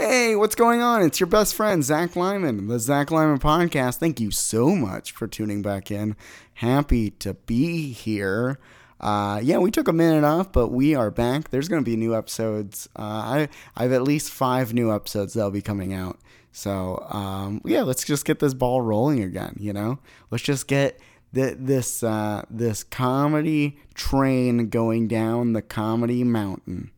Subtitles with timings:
[0.00, 1.02] Hey, what's going on?
[1.02, 3.96] It's your best friend, Zach Lyman, the Zach Lyman Podcast.
[3.96, 6.14] Thank you so much for tuning back in.
[6.54, 8.60] Happy to be here.
[9.00, 11.50] Uh, yeah, we took a minute off, but we are back.
[11.50, 12.88] There's going to be new episodes.
[12.96, 16.20] Uh, I, I have at least five new episodes that'll be coming out.
[16.52, 19.98] So, um, yeah, let's just get this ball rolling again, you know?
[20.30, 21.00] Let's just get
[21.34, 26.92] th- this, uh, this comedy train going down the comedy mountain,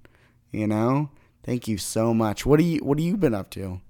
[0.52, 1.08] you know?
[1.42, 2.44] Thank you so much.
[2.44, 3.80] What do you what have you been up to?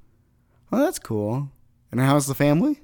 [0.70, 1.50] Well, that's cool.
[1.90, 2.80] And how's the family?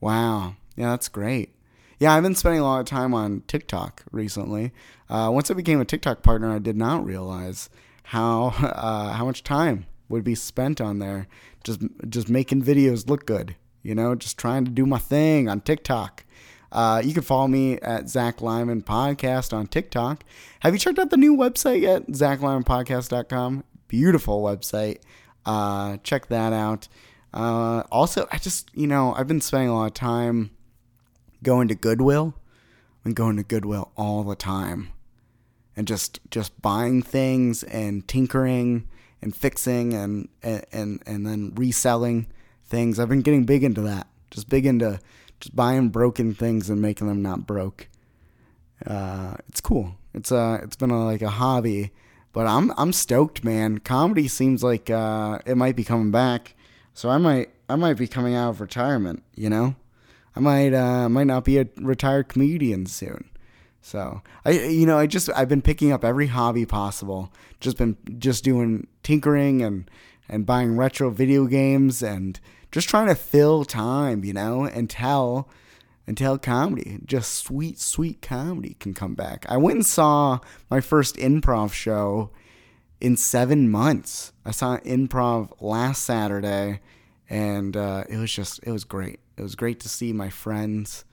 [0.00, 0.56] Wow.
[0.76, 1.54] Yeah, that's great.
[1.98, 4.72] Yeah, I've been spending a lot of time on TikTok recently.
[5.08, 7.70] Uh, once I became a TikTok partner, I did not realize
[8.04, 11.28] how uh, how much time would be spent on there,
[11.62, 13.56] just just making videos look good.
[13.82, 16.24] You know, just trying to do my thing on TikTok.
[16.72, 20.24] Uh, you can follow me at Zach Lyman Podcast on TikTok.
[20.60, 22.06] Have you checked out the new website yet?
[22.08, 23.64] ZachLymanPodcast.com.
[23.88, 25.00] Beautiful website.
[25.44, 26.88] Uh, check that out.
[27.34, 30.50] Uh, also, I just, you know, I've been spending a lot of time
[31.42, 32.34] going to Goodwill.
[32.98, 34.92] I've been going to Goodwill all the time
[35.76, 38.88] and just just buying things and tinkering
[39.20, 42.28] and fixing and and and, and then reselling
[42.64, 42.98] things.
[42.98, 44.06] I've been getting big into that.
[44.30, 45.00] Just big into
[45.42, 47.88] just buying broken things and making them not broke.
[48.86, 49.96] Uh, it's cool.
[50.14, 51.90] It's uh, it's been a, like a hobby,
[52.32, 53.78] but I'm I'm stoked, man.
[53.78, 56.54] Comedy seems like uh, it might be coming back,
[56.94, 59.24] so I might I might be coming out of retirement.
[59.34, 59.74] You know,
[60.36, 63.28] I might uh, might not be a retired comedian soon.
[63.80, 67.32] So I you know I just I've been picking up every hobby possible.
[67.58, 69.90] Just been just doing tinkering and
[70.28, 72.38] and buying retro video games and
[72.72, 75.48] just trying to fill time, you know, until
[76.06, 79.46] until comedy, just sweet, sweet comedy can come back.
[79.48, 82.30] I went and saw my first improv show
[83.00, 84.32] in seven months.
[84.44, 86.80] I saw improv last Saturday,
[87.30, 89.20] and uh, it was just it was great.
[89.36, 91.04] It was great to see my friends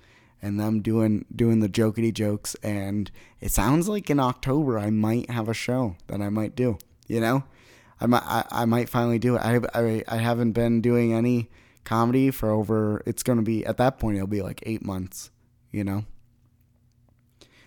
[0.42, 2.56] and them doing doing the jokety jokes.
[2.64, 6.78] And it sounds like in October I might have a show that I might do.
[7.08, 7.44] You know,
[8.02, 9.40] I might I, I might finally do it.
[9.40, 11.50] I, I I haven't been doing any
[11.84, 13.02] comedy for over.
[13.06, 15.32] It's gonna be at that point it'll be like eight months.
[15.72, 16.06] You know.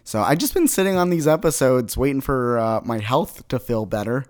[0.05, 3.87] So I've just been sitting on these episodes waiting for uh, my health to feel
[3.87, 4.25] better.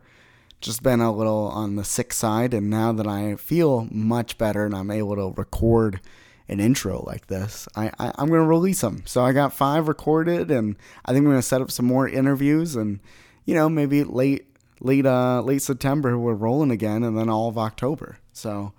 [0.61, 4.65] Just been a little on the sick side, and now that I feel much better
[4.65, 6.01] and I'm able to record
[6.49, 9.03] an intro like this, I, I am gonna release them.
[9.07, 12.77] So I got five recorded, and I think I'm gonna set up some more interviews,
[12.77, 13.01] and
[13.45, 14.52] you know maybe late
[14.82, 18.19] late uh late September we're rolling again, and then all of October.
[18.32, 18.72] So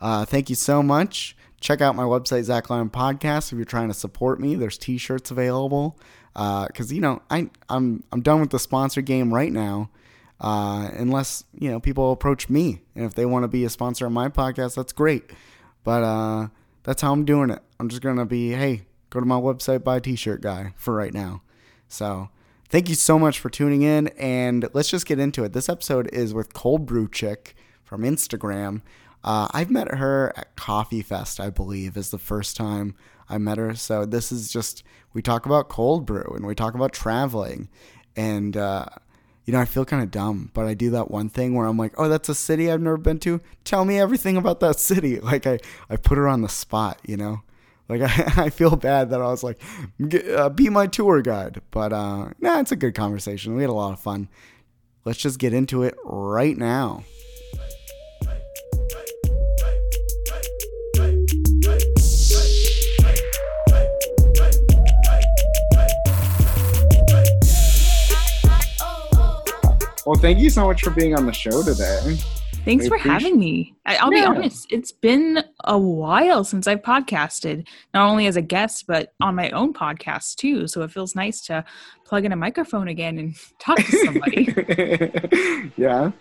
[0.00, 1.36] uh, thank you so much.
[1.60, 4.54] Check out my website, Zach Lyman Podcast, if you're trying to support me.
[4.54, 5.98] There's T-shirts available
[6.34, 9.90] because uh, you know I I'm I'm done with the sponsor game right now.
[10.40, 14.04] Uh, unless you know people approach me, and if they want to be a sponsor
[14.04, 15.30] on my podcast, that's great.
[15.84, 16.48] But uh,
[16.82, 17.62] that's how I'm doing it.
[17.78, 21.14] I'm just gonna be, hey, go to my website, buy a T-shirt, guy, for right
[21.14, 21.42] now.
[21.88, 22.28] So
[22.68, 25.52] thank you so much for tuning in, and let's just get into it.
[25.52, 28.82] This episode is with Cold Brew Chick from Instagram.
[29.22, 32.94] Uh, I've met her at Coffee Fest, I believe, is the first time
[33.28, 33.74] I met her.
[33.74, 34.82] So this is just
[35.14, 37.68] we talk about cold brew and we talk about traveling,
[38.16, 38.86] and uh,
[39.44, 41.78] you know I feel kind of dumb, but I do that one thing where I'm
[41.78, 43.40] like, oh, that's a city I've never been to.
[43.64, 45.20] Tell me everything about that city.
[45.20, 45.58] Like I
[45.88, 47.42] I put her on the spot, you know.
[47.88, 48.02] Like
[48.38, 49.60] I, I feel bad that I was like,
[50.34, 53.54] uh, be my tour guide, but uh, nah, it's a good conversation.
[53.54, 54.28] We had a lot of fun.
[55.04, 57.04] Let's just get into it right now.
[70.06, 72.18] Well, thank you so much for being on the show today.
[72.64, 73.74] Thanks for having me.
[73.84, 74.20] I, will yeah.
[74.20, 79.12] be honest, it's been a while since I've podcasted, not only as a guest, but
[79.20, 80.66] on my own podcast too.
[80.66, 81.62] So it feels nice to
[82.06, 85.72] plug in a microphone again and talk to somebody.
[85.76, 86.12] yeah.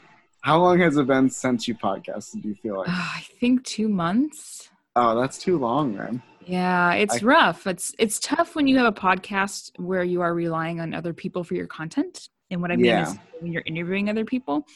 [0.42, 2.90] How long has it been since you podcasted, do you feel like?
[2.90, 4.70] Uh, I think two months.
[4.98, 6.22] Oh, that's too long, man.
[6.46, 7.68] Yeah, it's I, rough.
[7.68, 11.46] It's it's tough when you have a podcast where you are relying on other people
[11.46, 12.28] for your content.
[12.52, 13.10] And what I mean yeah.
[13.10, 14.68] is when you're interviewing other people,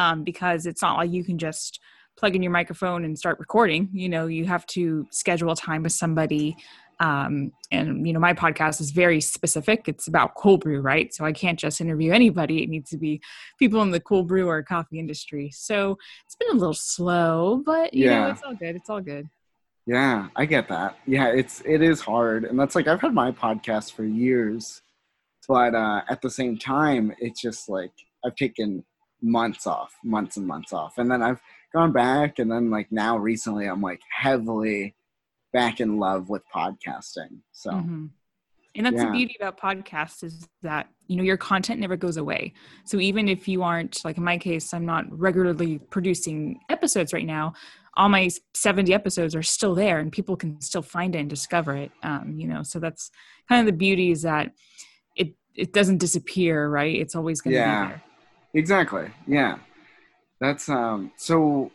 [0.00, 1.78] um, because it's not like you can just
[2.16, 3.90] plug in your microphone and start recording.
[3.92, 6.56] You know, you have to schedule time with somebody.
[7.00, 9.88] Um, and you know, my podcast is very specific.
[9.88, 11.12] It's about cold brew, right?
[11.12, 12.62] So I can't just interview anybody.
[12.62, 13.20] It needs to be
[13.58, 15.50] people in the cold brew or coffee industry.
[15.52, 18.20] So it's been a little slow, but you yeah.
[18.20, 18.76] know, it's all good.
[18.76, 19.26] It's all good.
[19.86, 20.96] Yeah, I get that.
[21.06, 24.82] Yeah, it's it is hard, and that's like I've had my podcast for years,
[25.48, 27.92] but uh, at the same time, it's just like
[28.24, 28.84] I've taken
[29.22, 30.98] months off, months and months off.
[30.98, 31.40] And then I've
[31.72, 34.94] gone back and then like now recently I'm like heavily
[35.52, 37.40] back in love with podcasting.
[37.52, 38.06] So mm-hmm.
[38.76, 39.06] And that's yeah.
[39.06, 42.52] the beauty about podcasts is that you know your content never goes away.
[42.84, 47.26] So even if you aren't like in my case, I'm not regularly producing episodes right
[47.26, 47.54] now.
[47.96, 51.74] All my 70 episodes are still there, and people can still find it and discover
[51.76, 51.90] it.
[52.04, 53.10] Um, you know, so that's
[53.48, 54.52] kind of the beauty is that
[55.16, 56.94] it it doesn't disappear, right?
[56.94, 58.02] It's always going to yeah, be there.
[58.54, 59.08] Exactly.
[59.26, 59.58] Yeah.
[60.40, 61.12] That's um.
[61.16, 61.70] So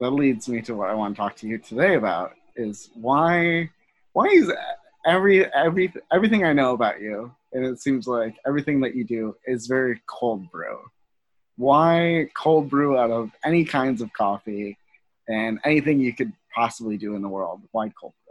[0.00, 3.70] that leads me to what I want to talk to you today about is why
[4.12, 4.52] why is
[5.06, 9.36] every every everything I know about you, and it seems like everything that you do
[9.46, 10.78] is very cold brew.
[11.56, 14.78] Why cold brew out of any kinds of coffee
[15.28, 17.62] and anything you could possibly do in the world?
[17.72, 18.27] Why cold brew?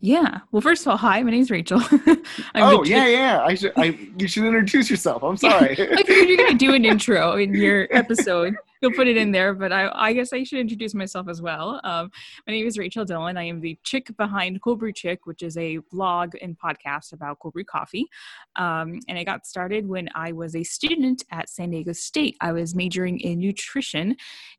[0.00, 0.40] Yeah.
[0.52, 1.80] Well, first of all, hi, my name's Rachel.
[2.54, 3.40] oh, yeah, yeah.
[3.42, 3.72] I should.
[3.76, 5.24] I you should introduce yourself.
[5.24, 5.72] I'm sorry.
[5.72, 8.54] I figured you're gonna do an intro in your episode.
[8.80, 11.80] You'll put it in there, but I, I guess I should introduce myself as well.
[11.82, 12.12] Um,
[12.46, 13.36] my name is Rachel Dillon.
[13.36, 17.40] I am the chick behind Cold Brew Chick, which is a blog and podcast about
[17.40, 18.06] cold brew coffee.
[18.54, 22.36] Um, and I got started when I was a student at San Diego State.
[22.40, 24.14] I was majoring in nutrition,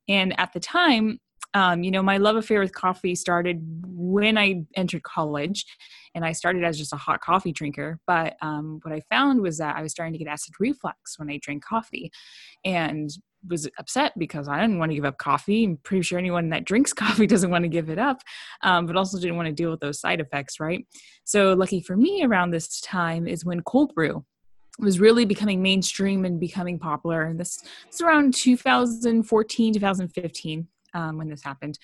[0.09, 1.21] and at the time,
[1.54, 5.66] um, you know, my love affair with coffee started when I entered college,
[6.13, 8.00] and I started as just a hot coffee drinker.
[8.06, 11.30] But um, what I found was that I was starting to get acid reflux when
[11.30, 12.12] I drank coffee,
[12.63, 13.10] and
[13.48, 15.63] was upset because I didn't want to give up coffee.
[15.63, 18.22] I'm pretty sure anyone that drinks coffee doesn't want to give it up,
[18.62, 20.86] um, but also didn't want to deal with those side effects, right?
[21.24, 24.25] So, lucky for me, around this time is when cold brew
[24.78, 27.24] was really becoming mainstream and becoming popular.
[27.24, 27.62] And this
[27.92, 31.77] is around 2014, 2015 um, when this happened.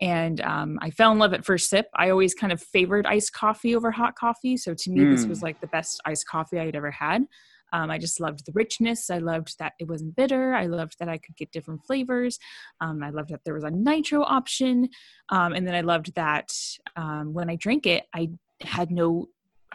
[0.00, 1.86] And um, I fell in love at first sip.
[1.94, 4.56] I always kind of favored iced coffee over hot coffee.
[4.56, 5.16] So to me, mm.
[5.16, 7.26] this was like the best iced coffee I had ever had.
[7.72, 9.10] Um, I just loved the richness.
[9.10, 10.54] I loved that it wasn't bitter.
[10.54, 12.38] I loved that I could get different flavors.
[12.80, 14.88] Um, I loved that there was a nitro option.
[15.28, 16.50] Um, and then I loved that
[16.96, 18.30] um, when I drank it, I
[18.60, 19.28] had no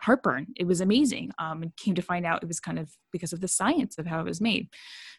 [0.06, 0.48] heartburn.
[0.56, 1.32] It was amazing.
[1.40, 4.06] Um, and came to find out it was kind of because of the science of
[4.06, 4.68] how it was made.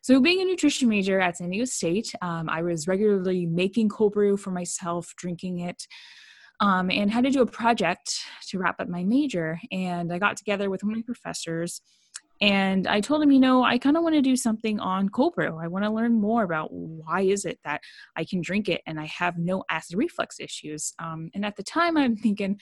[0.03, 4.13] So, being a nutrition major at San Diego State, um, I was regularly making cold
[4.13, 5.87] brew for myself, drinking it.
[6.59, 8.15] Um, and had to do a project
[8.49, 9.61] to wrap up my major.
[9.71, 11.83] And I got together with one of my professors
[12.41, 15.35] and I told him, you know, I kind of want to do something on cold
[15.35, 15.59] brew.
[15.59, 17.81] I want to learn more about why is it that
[18.15, 20.93] I can drink it and I have no acid reflux issues.
[20.99, 22.61] Um, and at the time, I'm thinking,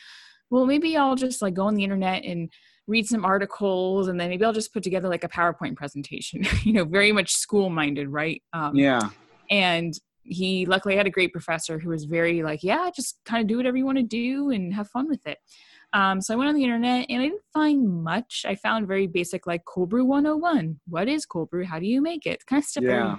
[0.50, 2.50] well, maybe I'll just like go on the internet and
[2.86, 6.72] read some articles and then maybe I'll just put together like a PowerPoint presentation, you
[6.72, 8.42] know, very much school minded, right?
[8.52, 9.10] Um, yeah.
[9.50, 13.46] And he luckily had a great professor who was very like, yeah, just kind of
[13.46, 15.38] do whatever you want to do and have fun with it.
[15.92, 18.44] Um, so I went on the internet and I didn't find much.
[18.46, 20.80] I found very basic like cold brew 101.
[20.88, 21.64] What is cold brew?
[21.64, 22.44] How do you make it?
[22.46, 22.84] Kind of stuff.
[22.84, 23.18] Yeah.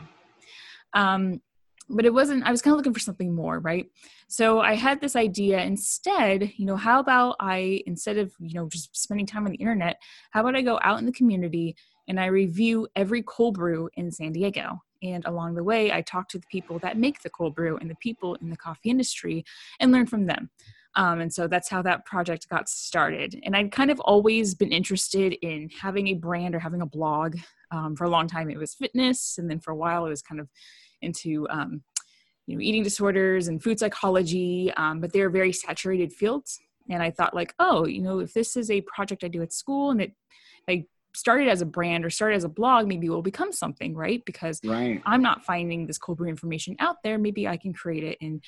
[0.93, 1.41] Um,
[1.89, 3.87] but it wasn't i was kind of looking for something more right?
[4.27, 8.67] So i had this idea instead you know how about i instead of you know
[8.67, 10.01] just spending time on the internet
[10.31, 11.75] how about i go out in the community
[12.07, 14.81] and i review every cold brew in san diego?
[15.03, 17.89] And along the way i talk to the people that make the cold brew and
[17.89, 19.45] the people in the coffee industry
[19.79, 20.49] and learn from them.
[20.97, 23.39] Um, and so that's how that project got started.
[23.43, 27.37] And i'd kind of always been interested in having a brand or having a blog
[27.71, 28.49] um, for a long time.
[28.49, 30.47] It was fitness and then for a while it was kind of
[31.05, 31.81] into um,
[32.47, 36.59] you know eating disorders and food psychology um, but they're very saturated fields.
[36.89, 39.51] And i thought like oh you know if this is a project i do at
[39.51, 40.11] school and it
[40.69, 40.85] i
[41.15, 44.21] started as a brand or started as a blog maybe it will become something right?
[44.25, 45.01] Because right.
[45.05, 47.17] i'm not finding this cold brew information out there.
[47.17, 48.43] Maybe i can create it and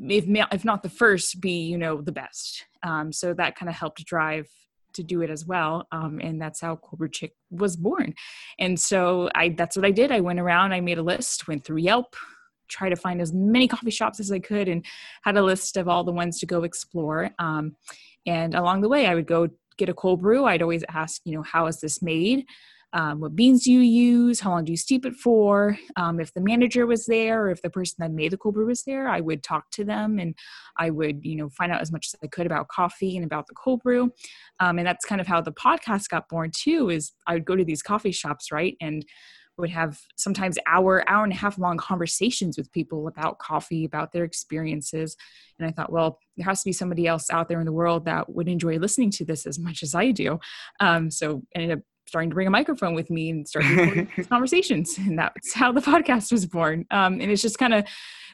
[0.00, 2.66] if, if not the first be you know the best.
[2.82, 4.48] Um, so that kind of helped drive
[4.98, 8.14] to do it as well um, and that's how cold brew chick was born.
[8.58, 10.12] And so i that's what i did.
[10.12, 12.14] I went around i made a list went through yelp
[12.68, 14.84] try to find as many coffee shops as i could and
[15.22, 17.30] had a list of all the ones to go explore.
[17.38, 17.76] Um,
[18.26, 20.44] and along the way i would go get a cold brew.
[20.44, 22.44] I'd always ask you know how is this made
[22.92, 24.40] um, what beans do you use?
[24.40, 25.78] How long do you steep it for?
[25.96, 28.66] Um, if the manager was there or if the person that made the cold brew
[28.66, 30.34] was there i would talk to them and
[30.78, 33.46] i would you know find out as much as i could about coffee and about
[33.46, 34.12] the cold brew.
[34.60, 37.56] Um, and that's kind of how the podcast got born too is i would go
[37.56, 39.04] to these coffee shops right and
[39.58, 44.12] would have sometimes hour hour and a half long conversations with people about coffee about
[44.12, 45.16] their experiences.
[45.58, 48.04] And i thought well there has to be somebody else out there in the world
[48.04, 50.38] that would enjoy listening to this as much as i do.
[50.80, 53.64] Um, so ended up starting to bring a microphone with me and start
[54.28, 54.98] conversations.
[54.98, 56.86] And that's how the podcast was born.
[56.90, 57.84] Um, and it's just kind of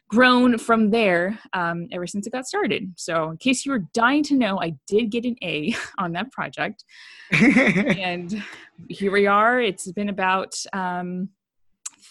[0.09, 2.93] grown from there um, ever since it got started.
[2.97, 6.31] So, in case you were dying to know, I did get an A on that
[6.33, 6.85] project.
[7.33, 8.43] and
[8.89, 9.61] here we are.
[9.61, 11.31] It's been about um,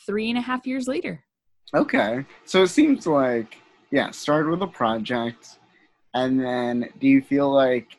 [0.06, 1.24] three and a half years later.
[1.76, 2.24] Okay.
[2.46, 3.58] So it seems like,
[3.90, 5.60] yeah, started with a project.
[6.14, 7.98] And then do you feel like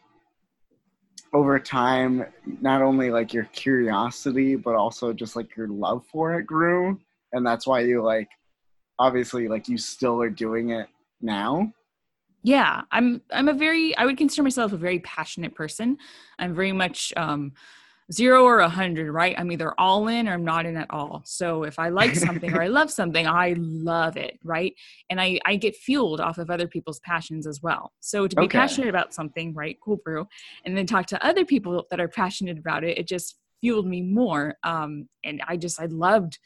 [1.34, 2.24] over time,
[2.62, 6.98] not only like your curiosity, but also just like your love for it grew?
[7.32, 8.28] And that's why you like,
[8.98, 10.88] obviously, like you still are doing it
[11.20, 11.72] now?
[12.44, 15.96] yeah i'm i'm a very i would consider myself a very passionate person
[16.38, 17.52] i'm very much um
[18.12, 19.34] zero or a hundred right?
[19.38, 21.22] I'm either all in or i'm not in at all.
[21.24, 24.74] So if i like something or i love something i love it right?
[25.10, 27.92] And i i get fueled off of other people's passions as well.
[28.00, 28.58] So to be okay.
[28.58, 30.26] passionate about something right cold brew
[30.64, 34.02] and then talk to other people that are passionate about it it just fueled me
[34.02, 36.38] more um and i just i loved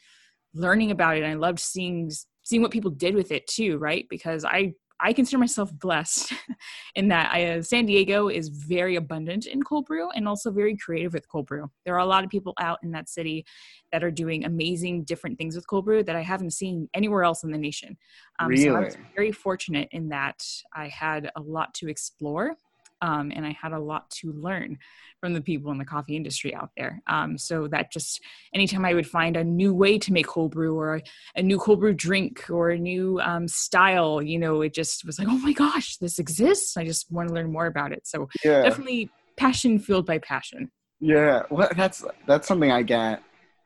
[0.53, 1.23] learning about it.
[1.23, 2.09] And i loved seeing
[2.43, 4.05] seeing what people did with it too right?
[4.09, 6.33] Because i I consider myself blessed
[6.95, 10.75] in that I, uh, San Diego is very abundant in cold brew and also very
[10.75, 11.69] creative with cold brew.
[11.85, 13.45] There are a lot of people out in that city
[13.91, 17.43] that are doing amazing different things with cold brew that I haven't seen anywhere else
[17.43, 17.97] in the nation.
[18.39, 18.63] Um, really?
[18.63, 22.55] So I was very fortunate in that I had a lot to explore
[23.01, 24.77] um, and I had a lot to learn
[25.19, 27.01] from the people in the coffee industry out there.
[27.07, 28.21] Um, so that just
[28.53, 31.03] anytime I would find a new way to make cold brew or a,
[31.35, 35.19] a new cold brew drink or a new um, style, you know, it just was
[35.19, 36.77] like, oh my gosh, this exists.
[36.77, 38.07] I just want to learn more about it.
[38.07, 38.61] So yeah.
[38.63, 40.71] definitely passion fueled by passion.
[40.99, 43.23] Yeah, well, that's that's something I get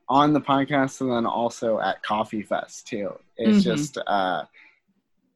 [0.08, 3.13] on the podcast and then also at Coffee Fest too.
[3.38, 3.75] It's mm-hmm.
[3.75, 4.44] just uh,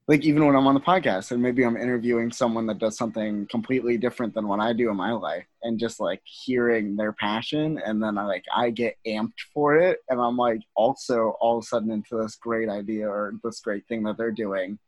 [0.07, 3.45] like even when I'm on the podcast and maybe I'm interviewing someone that does something
[3.47, 7.81] completely different than what I do in my life and just like hearing their passion
[7.85, 11.63] and then I like I get amped for it and I'm like also all of
[11.63, 14.79] a sudden into this great idea or this great thing that they're doing.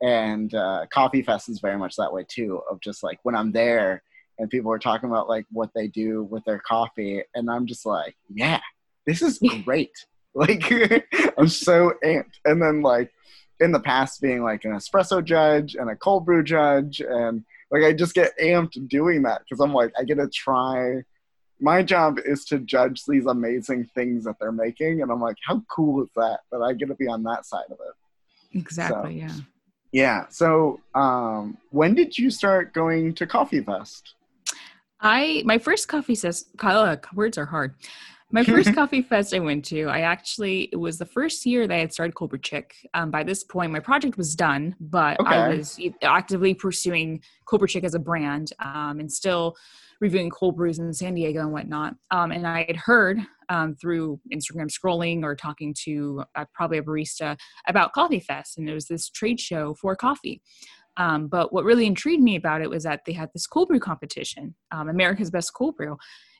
[0.00, 3.50] And uh, Coffee Fest is very much that way too of just like when I'm
[3.50, 4.04] there
[4.38, 7.84] and people are talking about like what they do with their coffee and I'm just
[7.84, 8.60] like, yeah,
[9.04, 9.90] this is great.
[10.32, 10.62] like
[11.36, 12.38] I'm so amped.
[12.44, 13.10] And then like
[13.60, 17.82] in the past being like an espresso judge and a cold brew judge and like
[17.82, 21.02] I just get amped doing that because I'm like I get to try
[21.60, 25.62] my job is to judge these amazing things that they're making and I'm like how
[25.68, 28.58] cool is that that I get to be on that side of it.
[28.58, 29.34] Exactly, so, yeah.
[29.90, 30.26] Yeah.
[30.28, 34.14] So, um when did you start going to Coffee Fest?
[35.00, 37.74] I my first coffee says uh, words are hard.
[38.30, 41.74] My first coffee fest I went to, I actually it was the first year that
[41.74, 42.74] I had started Cold Brew Chick.
[42.94, 45.36] Um, by this point, my project was done, but okay.
[45.36, 49.56] I was actively pursuing Cold Brew Chick as a brand um, and still
[50.00, 51.94] reviewing cold brews in San Diego and whatnot.
[52.10, 53.18] Um, and I had heard
[53.48, 58.68] um, through Instagram scrolling or talking to uh, probably a barista about Coffee Fest, and
[58.68, 60.42] it was this trade show for coffee.
[60.98, 63.78] Um, but what really intrigued me about it was that they had this cold brew
[63.78, 65.96] competition, um, America's Best Cold Brew,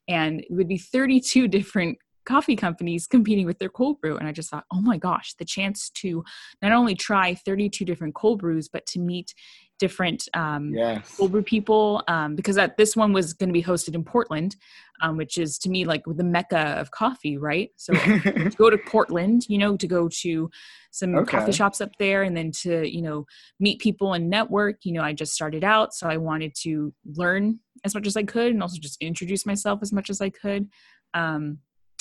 [0.09, 1.99] and it would be 32 different
[2.29, 4.19] coffee companies competing with their cold brew.
[4.19, 6.23] And I just thought, oh my gosh, the chance to
[6.61, 9.33] not only try 32 different cold brews, but to meet
[9.79, 11.17] different um, yes.
[11.17, 12.03] cold brew people.
[12.07, 14.57] Um, because that, this one was going to be hosted in Portland,
[15.01, 17.71] um, which is to me like the mecca of coffee, right?
[17.77, 20.51] So to go to Portland, you know, to go to
[20.91, 21.39] some okay.
[21.39, 23.25] coffee shops up there and then to, you know,
[23.59, 24.85] meet people and network.
[24.85, 28.23] You know, I just started out, so I wanted to learn as much as I
[28.23, 30.69] could and also just introduce myself as much as I could.
[31.15, 31.59] Um,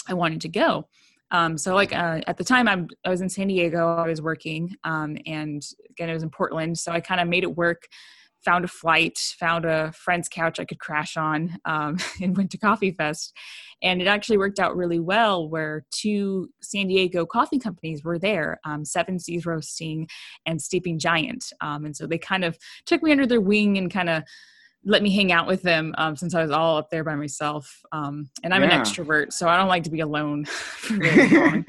[0.08, 0.88] I wanted to go.
[1.32, 4.22] Um, so like uh, at the time I'm, I was in San Diego, I was
[4.22, 6.78] working, um, and again, it was in Portland.
[6.78, 7.84] So I kind of made it work,
[8.46, 12.58] found a flight, found a friend's couch I could crash on, um, and went to
[12.58, 13.34] Coffee Fest.
[13.82, 18.60] And it actually worked out really well where two San Diego coffee companies were there,
[18.66, 20.08] um, Seven Seas Roasting
[20.46, 21.52] and Steeping Giant.
[21.62, 24.24] Um, and so they kind of took me under their wing and kind of
[24.88, 27.82] let me hang out with them um, since I was all up there by myself.
[27.92, 28.74] Um, and I'm yeah.
[28.74, 31.66] an extrovert, so I don't like to be alone for very long.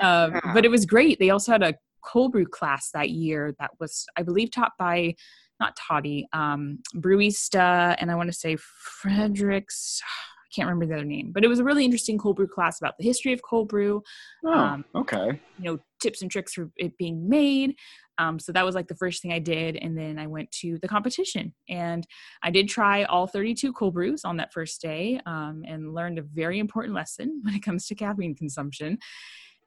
[0.00, 0.52] uh, yeah.
[0.54, 1.18] But it was great.
[1.18, 1.74] They also had a
[2.04, 5.16] cold brew class that year that was, I believe, taught by
[5.58, 10.00] not Toddy, um, Brewista, and I want to say Fredericks.
[10.02, 12.80] I can't remember the other name, but it was a really interesting cold brew class
[12.80, 14.02] about the history of cold brew.
[14.44, 15.40] Oh, um, okay.
[15.58, 17.74] You know, tips and tricks for it being made,
[18.20, 19.76] um, so that was like the first thing I did.
[19.76, 22.06] And then I went to the competition and
[22.42, 26.22] I did try all 32 cold brews on that first day um, and learned a
[26.22, 28.98] very important lesson when it comes to caffeine consumption.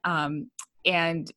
[0.04, 0.50] Um,
[0.86, 1.28] and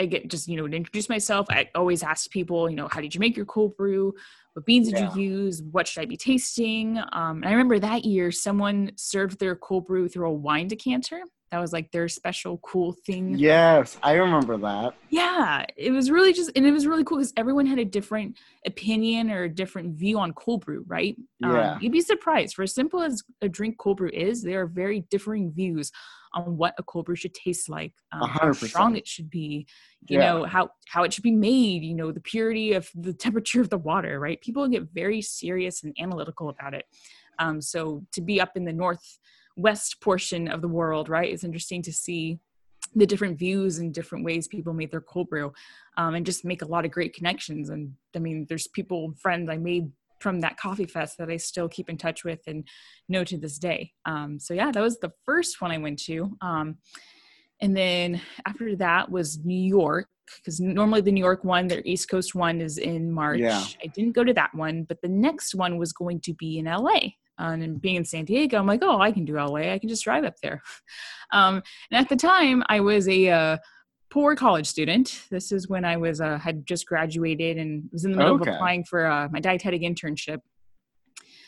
[0.00, 3.00] I get just, you know, to introduce myself, I always ask people, you know, how
[3.00, 4.14] did you make your cold brew?
[4.52, 5.14] What beans did yeah.
[5.14, 5.62] you use?
[5.62, 6.98] What should I be tasting?
[7.12, 11.22] Um, and I remember that year someone served their cold brew through a wine decanter
[11.50, 13.38] That was like their special cool thing.
[13.38, 14.94] Yes, I remember that.
[15.08, 18.36] Yeah, it was really just, and it was really cool because everyone had a different
[18.66, 21.16] opinion or a different view on cold brew, right?
[21.40, 21.72] Yeah.
[21.72, 22.54] Um, you'd be surprised.
[22.54, 25.90] For as simple as a drink cold brew is, there are very differing views
[26.38, 29.66] on what a cold brew should taste like, um, how strong it should be,
[30.08, 30.32] you Yeah.
[30.32, 33.70] know, how how it should be made, you know, the purity of the temperature of
[33.70, 34.40] the water, right?
[34.40, 36.86] People get very serious and analytical about it.
[37.38, 41.82] Um, so to be up in the northwest portion of the world, right, it's interesting
[41.82, 42.38] to see
[42.94, 45.52] the different views and different ways people made their cold brew
[45.96, 49.50] um, and just make a lot of great connections and i mean there's people friends
[49.50, 49.90] i made
[50.20, 52.66] from that coffee fest that i still keep in touch with and
[53.08, 53.92] know to this day.
[54.04, 56.36] Um, so yeah that was the first one i went to.
[56.40, 56.78] Um,
[57.60, 62.08] and then after that was new york because normally the new york one their east
[62.08, 63.40] coast one is in march.
[63.40, 63.64] Yeah.
[63.82, 66.66] i didn't go to that one but the next one was going to be in
[66.66, 66.98] la
[67.38, 69.88] um, and being in san diego i'm like oh i can do la i can
[69.88, 70.62] just drive up there.
[71.30, 73.56] Um, and at the time, I was a uh,
[74.10, 75.22] poor college student.
[75.30, 78.50] This is when I was uh, had just graduated and was in the middle Okay.
[78.50, 80.38] of applying for uh, my dietetic internship.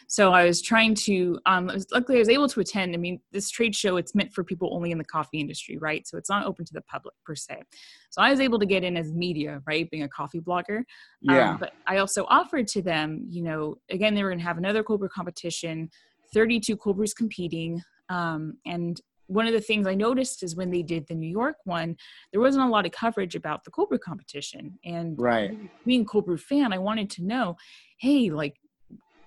[0.08, 1.38] So I was trying to.
[1.46, 2.94] Um, I was- luckily, I was able to attend.
[2.94, 6.04] I mean, this trade show it's meant for people only in the coffee industry, right?
[6.06, 7.62] So it's not open to the public per se.
[8.10, 10.78] So I was able to get in as media, right, being a coffee blogger.
[10.78, 10.84] Um,
[11.36, 11.56] Yeah.
[11.60, 14.82] but I also offered to them, you know, again, they were going to have another
[14.82, 15.88] cold brew competition,
[16.34, 17.80] 32 cold brews competing.
[18.08, 21.56] Um, and one of the things I noticed is when they did the New York
[21.64, 21.96] one,
[22.32, 24.78] there wasn't a lot of coverage about the cold brew competition.
[24.84, 25.52] And Right.
[25.86, 27.56] being a cold brew fan, I wanted to know,
[27.98, 28.56] hey, like,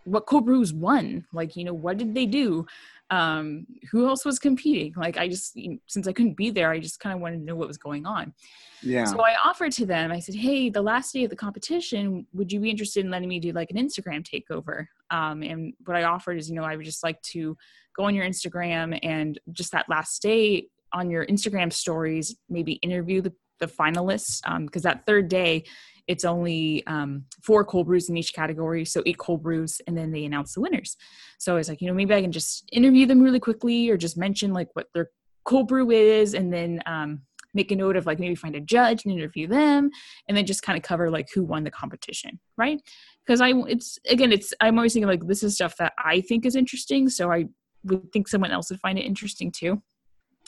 [0.03, 1.25] what cold brews won?
[1.31, 2.65] Like, you know, what did they do?
[3.09, 4.93] Um, who else was competing?
[4.97, 5.57] Like, I just,
[5.87, 8.05] since I couldn't be there, I just kind of wanted to know what was going
[8.05, 8.33] on.
[8.81, 9.05] Yeah.
[9.05, 12.51] So I offered to them, I said, hey, the last day of the competition, would
[12.51, 14.87] you be interested in letting me do like an Instagram takeover?
[15.09, 17.55] Um, and what I offered is, you know, I would just like to
[17.95, 23.21] go on your Instagram and just that last day on your Instagram stories, maybe interview
[23.21, 24.41] the, the finalists.
[24.65, 25.63] Because that third day,
[26.07, 30.11] it's only um, four cold brews in each category, so eight cold brews, and then
[30.11, 30.97] they announce the winners.
[31.39, 33.95] So I was like, you know, maybe I can just interview them really quickly or
[33.95, 35.11] just mention like what their
[35.45, 37.21] cold brew is, and then um,
[37.53, 39.89] make a note of like maybe find a judge and interview them,
[40.27, 42.81] and then just kind of cover like who won the competition, right?
[43.25, 46.45] Because I, it's again, it's I'm always thinking like this is stuff that I think
[46.45, 47.45] is interesting, so I
[47.85, 49.81] would think someone else would find it interesting too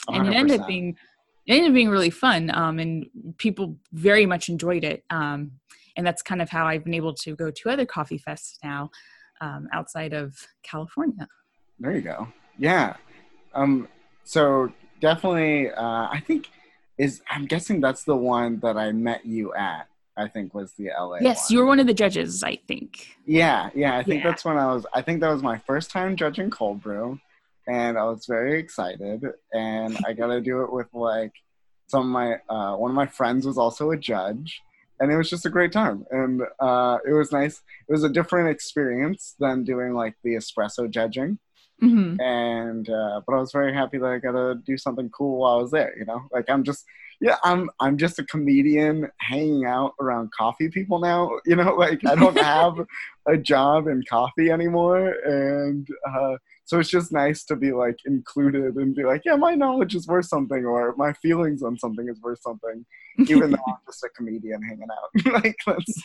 [0.08, 0.96] and it ended up being
[1.46, 3.06] it ended up being really fun um, and
[3.38, 5.50] people very much enjoyed it um,
[5.96, 8.90] and that's kind of how i've been able to go to other coffee fests now
[9.40, 11.26] um, outside of california
[11.78, 12.28] There you go.
[12.58, 12.96] Yeah.
[13.54, 13.88] Um.
[14.24, 16.48] So definitely, uh, I think
[16.98, 19.88] is I'm guessing that's the one that I met you at.
[20.16, 21.18] I think was the LA.
[21.20, 21.46] yes one.
[21.52, 23.96] you were one of the judges i think Yeah, yeah.
[23.98, 24.30] I think Yeah.
[24.30, 24.86] that's when I was.
[24.94, 27.18] I think that was my first time judging cold brew,
[27.66, 29.20] and I was very excited.
[29.52, 31.32] And I got to do it with like
[31.92, 32.28] some of my.
[32.54, 34.62] Uh, one of my friends was also a judge,
[35.00, 36.06] and it was just a great time.
[36.18, 37.56] And uh, it was nice.
[37.88, 41.38] It was a different experience than doing like the espresso judging.
[41.80, 45.34] hmm And uh, but I was very happy that I got to do something cool
[45.40, 45.92] while I was there.
[45.98, 46.84] You know, like I'm just.
[47.20, 51.30] Yeah, I'm I'm just a comedian hanging out around coffee people now.
[51.44, 52.78] You know, like I don't have
[53.26, 58.76] a job in coffee anymore and uh, so it's just nice to be like included
[58.76, 62.20] and be like yeah my knowledge is worth something or my feelings on something is
[62.20, 62.84] worth something
[63.28, 65.32] even though i'm just a comedian hanging out.
[65.44, 66.02] Like that's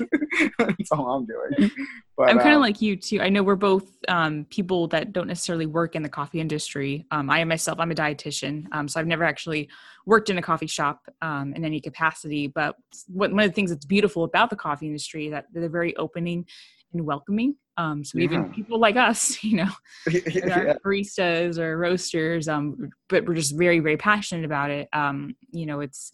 [0.57, 1.71] that's all i'm doing.
[2.17, 3.21] But i'm kind of like you too.
[3.21, 7.05] I know we're both um, people that don't necessarily work in the coffee industry.
[7.11, 9.69] Um, i myself i'm a dietitian um, so i've never actually
[10.05, 12.47] worked in a coffee shop um, in any capacity.
[12.47, 12.75] But
[13.07, 16.45] one of the things that's beautiful about the coffee industry that they're very opening
[16.93, 18.51] and welcoming um, so even Yeah.
[18.53, 19.69] people like us you know
[20.33, 25.65] yeah, baristas or roasters um, but we're just very very passionate about it um, you
[25.65, 26.11] know it's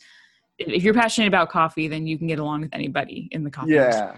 [0.59, 3.73] if you're passionate about coffee then you can get along with anybody in the coffee
[3.75, 4.07] industry.
[4.07, 4.15] yeah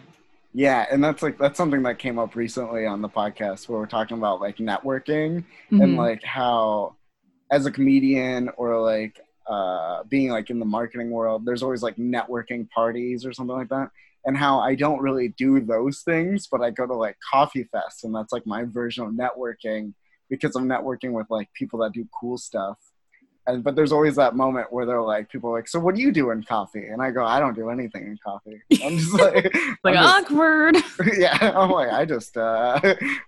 [0.53, 3.85] yeah and that's like that's something that came up recently on the podcast where we're
[3.85, 5.97] talking about like networking and Mhm.
[5.97, 6.95] like how
[7.51, 11.95] as a comedian or like uh being like in the marketing world there's always like
[11.97, 13.89] networking parties or something like that
[14.29, 18.03] and how i don't really do those things but i go to like coffee fest
[18.03, 19.91] and that's like my version of networking
[20.29, 22.77] because i'm networking with like people that do cool stuff
[23.49, 26.01] and but there's always that moment where they're like people are like so what do
[26.01, 26.85] you do in coffee?
[26.87, 28.61] And i go i don't do anything in coffee.
[28.83, 30.77] I'm just like like I'm just- awkward.
[31.17, 32.79] Yeah, I'm like, I just, uh,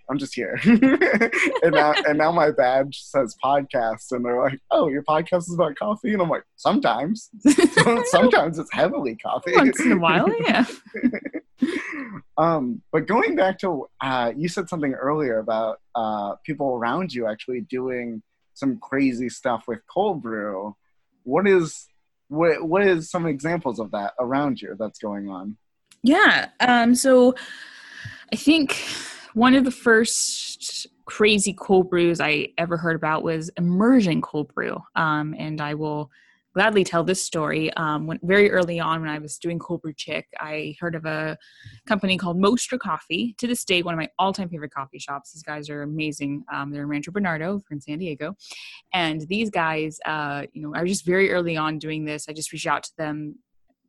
[0.10, 0.60] I'm just here.
[0.64, 5.54] and now, and now my badge says podcast, and they're like, oh, your podcast is
[5.56, 7.30] about coffee, and I'm like, sometimes,
[8.06, 9.54] sometimes it's heavily coffee.
[9.56, 10.66] once in a while yeah.
[12.38, 17.28] Um, but going back to, uh, you said something earlier about uh, people around you
[17.28, 18.22] actually doing
[18.62, 20.76] some crazy stuff with cold brew.
[21.24, 21.88] What is
[22.30, 25.58] what what is some examples of that around you that's going on?
[26.04, 26.48] Yeah.
[26.62, 27.36] Um, so
[28.32, 28.82] I think
[29.34, 34.78] one of the first crazy cold brews I ever heard about was immersion cold brew.
[34.96, 36.10] Um, and I will
[36.54, 37.72] gladly tell this story.
[37.74, 41.06] Um, when, very early on, when I was doing cold brew chick, I heard of
[41.06, 41.38] a
[41.88, 43.36] company called Mostra Coffee.
[43.38, 45.34] To this day, one of my all-time favorite coffee shops.
[45.34, 46.44] These guys are amazing.
[46.54, 48.36] Um, they're in Rancho Bernardo, in San Diego,
[48.94, 52.28] and these guys, uh, you know, I was just very early on doing this.
[52.28, 53.36] I just reached out to them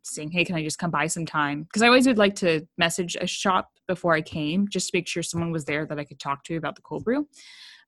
[0.02, 3.16] saying, "Hey, can I just come by sometime?" Because I always would like to message
[3.20, 6.20] a shop before I came, just to make sure someone was there that I could
[6.20, 7.26] talk to about the cold brew.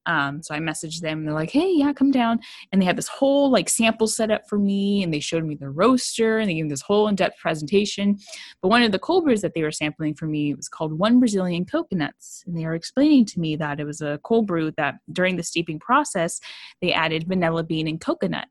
[0.07, 2.41] Um, so I messaged them and they're like, hey, yeah, come down.
[2.73, 5.55] And they had this whole like sample set up for me and they showed me
[5.55, 8.19] the roaster and they gave me this whole in depth presentation.
[8.63, 11.19] But one of the cold brews that they were sampling for me was called One
[11.19, 12.45] Brazilian Coconuts.
[12.47, 15.43] And they were explaining to me that it was a cold brew that during the
[15.43, 16.41] steeping process,
[16.81, 18.49] they added vanilla bean and coconut.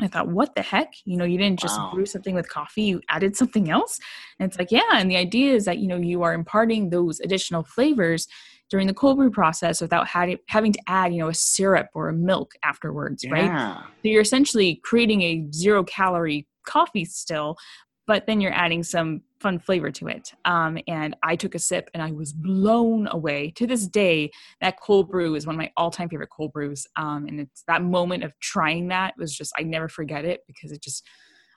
[0.00, 0.94] I thought, what the heck?
[1.04, 1.90] You know, you didn't just wow.
[1.92, 3.98] brew something with coffee, you added something else.
[4.38, 4.80] And it's like, yeah.
[4.94, 8.26] And the idea is that, you know, you are imparting those additional flavors
[8.72, 12.08] during the cold brew process without having having to add, you know, a syrup or
[12.08, 13.30] a milk afterwards, yeah.
[13.30, 13.76] right?
[13.76, 17.58] So you're essentially creating a zero calorie coffee still,
[18.06, 20.32] but then you're adding some fun flavor to it.
[20.46, 23.50] Um, and I took a sip and I was blown away.
[23.56, 24.30] To this day,
[24.62, 26.86] that cold brew is one of my all-time favorite cold brews.
[26.96, 30.72] Um, and it's that moment of trying that was just I never forget it because
[30.72, 31.06] it just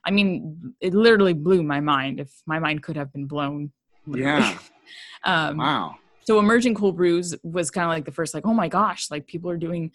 [0.04, 2.20] I mean, it literally blew my mind.
[2.20, 3.72] If my mind could have been blown.
[4.06, 4.42] Literally.
[4.42, 4.58] Yeah.
[5.24, 5.96] um, wow.
[6.26, 9.26] So immersion cold brews was kind of like the first, like, oh my gosh, like
[9.26, 9.92] people are doing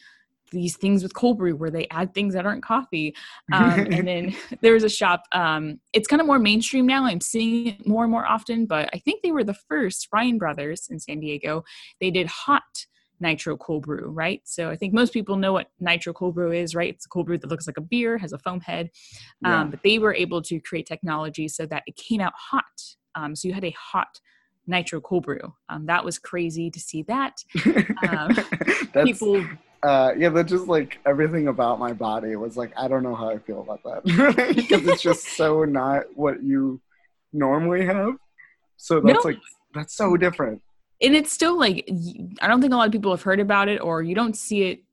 [0.51, 3.15] these things with cold brew where they add things that aren't coffee.
[3.51, 5.23] Um, and then there was a shop.
[5.33, 7.05] Um, it's kind of more mainstream now.
[7.05, 10.37] I'm seeing it more and more often, but I think they were the first Ryan
[10.37, 11.63] Brothers in San Diego.
[11.99, 12.85] They did hot
[13.19, 14.41] nitro cold brew, right?
[14.45, 16.93] So I think most people know what nitro cold brew is, right?
[16.93, 18.89] It's a cold brew that looks like a beer, has a foam head.
[19.45, 19.63] Um, yeah.
[19.65, 22.63] But they were able to create technology so that it came out hot.
[23.15, 24.19] Um, so you had a hot
[24.67, 25.53] nitro cold brew.
[25.69, 27.43] Um, that was crazy to see that.
[28.09, 28.35] Um,
[29.05, 29.45] people
[29.83, 33.29] uh, yeah, that just like everything about my body was like, I don't know how
[33.29, 34.03] I feel about that
[34.55, 36.79] because it's just so not what you
[37.33, 38.13] normally have.
[38.77, 39.31] So that's no.
[39.31, 39.39] like
[39.73, 40.61] that's so different.
[41.01, 41.89] And it's still like
[42.41, 44.63] I don't think a lot of people have heard about it, or you don't see
[44.63, 44.83] it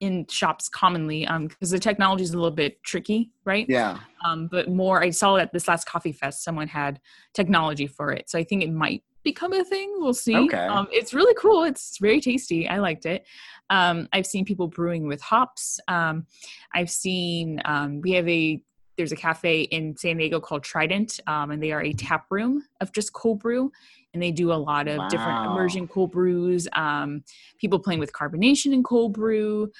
[0.00, 4.48] in shops commonly um because the technology is a little bit tricky right yeah um
[4.50, 6.98] but more i saw at this last coffee fest someone had
[7.34, 9.92] technology for it so i think it might become a thing.
[9.96, 10.36] We'll see.
[10.36, 10.56] Okay.
[10.56, 11.64] Um, it's really cool.
[11.64, 12.68] It's very tasty.
[12.68, 13.26] I liked it.
[13.68, 15.78] Um, I've seen people brewing with hops.
[15.88, 16.26] Um,
[16.74, 18.62] I've seen um, we have a
[18.96, 22.62] there's a cafe in San Diego called Trident, um, and they are a tap room
[22.82, 23.72] of just cold brew,
[24.12, 25.08] and they do a lot of wow.
[25.08, 26.68] different immersion cold brews.
[26.74, 27.24] Um,
[27.58, 29.70] people playing with carbonation in cold brew.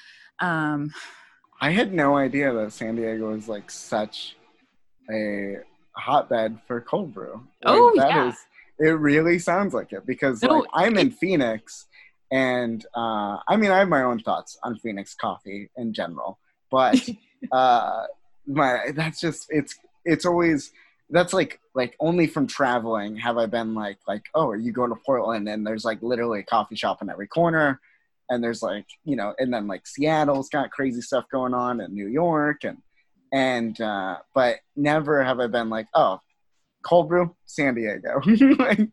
[1.63, 4.35] I had no idea that San Diego is like such
[5.11, 5.57] a
[5.95, 7.33] hotbed for cold brew.
[7.63, 8.29] Like, oh yeah.
[8.29, 8.35] Is,
[8.81, 11.87] it really sounds like it because no, like I'm in Phoenix,
[12.31, 16.39] and uh, I mean I have my own thoughts on Phoenix coffee in general,
[16.69, 16.99] but
[17.51, 18.05] uh,
[18.47, 20.71] my that's just it's it's always
[21.11, 24.95] that's like like only from traveling have I been like like oh you go to
[24.95, 27.79] Portland and there's like literally a coffee shop in every corner
[28.29, 31.93] and there's like you know and then like Seattle's got crazy stuff going on and
[31.93, 32.77] New York and
[33.33, 36.19] and uh, but never have I been like oh
[36.83, 38.21] cold brew san diego.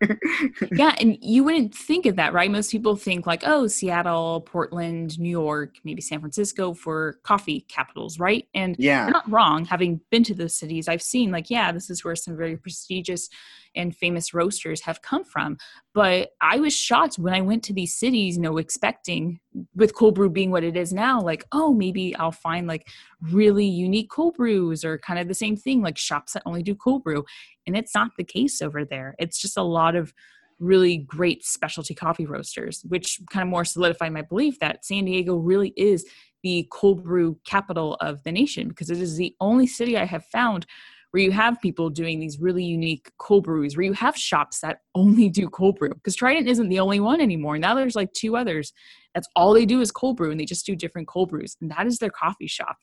[0.73, 2.51] Yeah and you wouldn't think of that right?
[2.51, 8.19] Most people think like oh seattle portland new york maybe san francisco for coffee capitals
[8.19, 8.47] right?
[8.55, 9.05] And yeah.
[9.05, 12.17] you're not wrong having been to those cities i've seen like yeah this is where
[12.17, 13.29] some very prestigious
[13.77, 15.57] and famous roasters have come from.
[15.95, 19.41] But i was shocked when i went to these cities you know expecting
[19.75, 22.87] with cold brew being what it is now like oh maybe i'll find like
[23.21, 26.75] really unique cold brews or kind of the same thing like shops that only do
[26.75, 27.25] cold brew.
[27.67, 29.15] And it's not the case over there.
[29.19, 30.13] It's just a lot of
[30.59, 35.37] really great specialty coffee roasters, which kind of more solidify my belief that San Diego
[35.37, 36.05] really is
[36.43, 40.25] the cold brew capital of the nation because it is the only city I have
[40.27, 40.67] found
[41.11, 44.81] where you have people doing these really unique cold brews, where you have shops that
[44.95, 45.95] only do cold brew.
[45.95, 47.59] Because Trident isn't the only one anymore.
[47.59, 48.73] Now there's like two others.
[49.15, 51.71] That's all they do is cold brew, and they just do different cold brews, and
[51.71, 52.77] that is their coffee shop.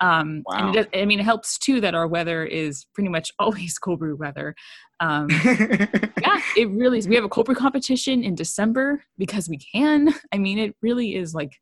[0.00, 0.68] Um, wow.
[0.68, 3.98] And it, I mean, it helps too that our weather is pretty much always cold
[3.98, 4.54] brew weather.
[5.00, 7.08] Um, yeah, it really is.
[7.08, 10.14] We have a cold brew competition in December because we can.
[10.32, 11.52] I mean, it really is like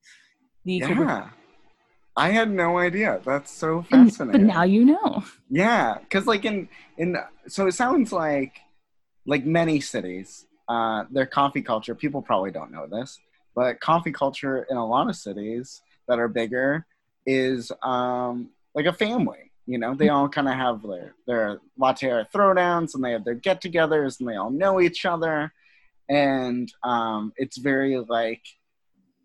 [0.64, 1.30] the yeah.
[2.16, 3.20] I had no idea.
[3.24, 4.46] That's so fascinating.
[4.46, 5.24] but now you know.
[5.48, 8.58] Yeah, because like in in so it sounds like
[9.24, 11.94] like many cities, uh, their coffee culture.
[11.94, 13.20] People probably don't know this,
[13.54, 16.86] but coffee culture in a lot of cities that are bigger
[17.28, 19.52] is um, like a family.
[19.66, 23.24] You know, they all kind of have their their latte art throwdowns, and they have
[23.24, 25.52] their get-togethers, and they all know each other,
[26.08, 28.40] and um, it's very like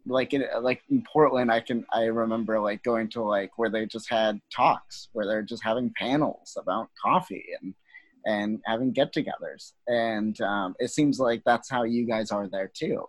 [0.06, 3.86] like in like in Portland, I can I remember like going to like where they
[3.86, 7.74] just had talks where they're just having panels about coffee and
[8.26, 13.06] and having get-togethers, and um, it seems like that's how you guys are there too.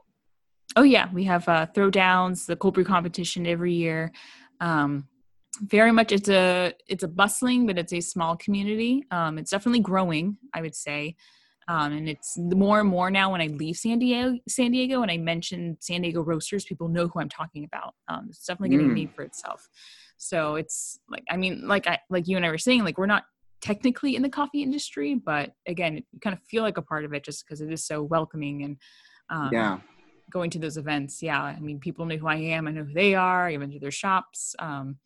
[0.77, 4.13] Oh yeah, we have uh, throwdowns, the cold brew competition every year.
[4.61, 5.09] Um,
[5.61, 9.05] very much, it's a it's a bustling, but it's a small community.
[9.11, 11.17] Um, it's definitely growing, I would say.
[11.67, 15.11] Um, and it's more and more now when I leave San Diego, San Diego, and
[15.11, 17.95] I mention San Diego roasters, people know who I'm talking about.
[18.09, 18.93] Um, it's definitely getting mm.
[18.93, 19.69] a name for itself.
[20.19, 23.07] So it's like, I mean, like I, like you and I were saying, like we're
[23.07, 23.25] not
[23.63, 27.15] technically in the coffee industry, but again, you kind of feel like a part of
[27.15, 28.77] it just because it is so welcoming and
[29.31, 29.79] um, yeah,
[30.31, 31.23] going to those events.
[31.23, 32.67] Yeah, I mean, people know who I am.
[32.67, 33.49] I know who they are.
[33.49, 34.55] I went to their shops.
[34.59, 34.97] Um,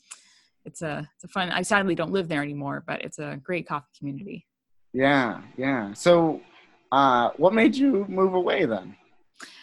[0.65, 1.51] it's a it's a fun.
[1.51, 4.47] I sadly don't live there anymore, but it's a great coffee community.
[4.93, 5.93] Yeah, yeah.
[5.95, 6.41] So,
[6.93, 8.97] uh, what made you move away then?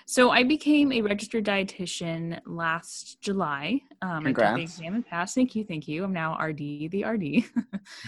[0.06, 3.82] So I became a registered dietitian last July.
[4.02, 4.40] Um, Congrats.
[4.40, 5.36] I took the exam and passed.
[5.36, 6.04] Thank you, thank you.
[6.04, 6.58] I'm now RD,
[6.92, 7.44] the RD.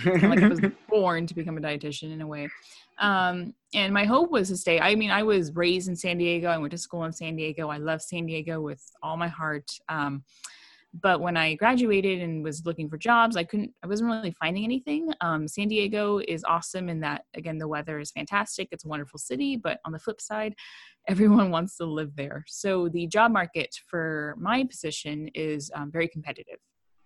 [0.24, 2.50] like I was born to become a dietitian in a way.
[3.00, 4.80] Um, and my hope was to stay.
[4.80, 6.50] I mean, I was raised in San Diego.
[6.50, 7.70] I went to school in San Diego.
[7.70, 9.72] I love San Diego with all my heart.
[9.90, 10.24] Um,
[10.94, 14.64] but when I graduated and was looking for jobs, I couldn't, I wasn't really finding
[14.64, 15.12] anything.
[15.22, 18.70] Um, San Diego is awesome in that, again, the weather is fantastic.
[18.72, 19.58] It's a wonderful city.
[19.58, 20.56] But on the flip side,
[21.08, 22.44] everyone wants to live there.
[22.48, 26.60] So the job market for my position is um, very competitive.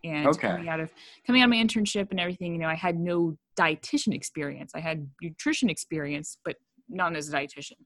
[0.04, 0.48] And okay.
[0.48, 0.92] coming out of
[1.28, 4.72] coming out of my internship and everything, you know, I had no dietitian experience.
[4.74, 6.56] I had nutrition experience, but
[6.90, 7.78] not as a dietitian.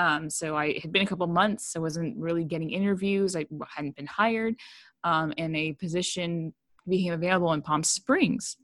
[0.00, 1.76] Um, so I had been a couple months.
[1.76, 3.36] I wasn't really getting interviews.
[3.36, 4.54] I hadn't been hired,
[5.04, 6.54] um, and a position
[6.88, 8.56] became available in Palm Springs.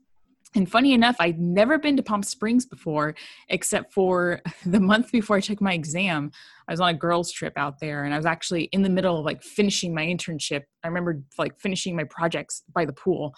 [0.55, 3.13] And funny enough, I'd never been to Palm Springs before,
[3.49, 6.31] except for the month before I took my exam.
[6.67, 9.19] I was on a girls' trip out there, and I was actually in the middle
[9.19, 10.63] of like finishing my internship.
[10.83, 13.35] I remember like finishing my projects by the pool,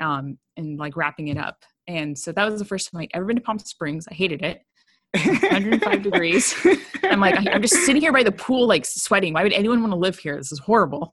[0.00, 1.58] um, and like wrapping it up.
[1.86, 4.08] And so that was the first time I'd ever been to Palm Springs.
[4.10, 4.62] I hated it.
[5.14, 6.54] 105 degrees.
[7.02, 9.34] I'm like, I'm just sitting here by the pool, like sweating.
[9.34, 10.36] Why would anyone want to live here?
[10.36, 11.12] This is horrible.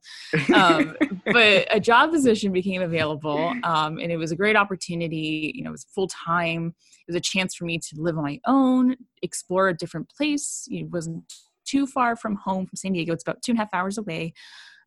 [0.54, 5.52] Um, but a job position became available, um, and it was a great opportunity.
[5.54, 6.74] You know, it was full time.
[7.06, 10.66] It was a chance for me to live on my own, explore a different place.
[10.70, 11.24] It wasn't
[11.66, 13.12] too far from home from San Diego.
[13.12, 14.32] It's about two and a half hours away.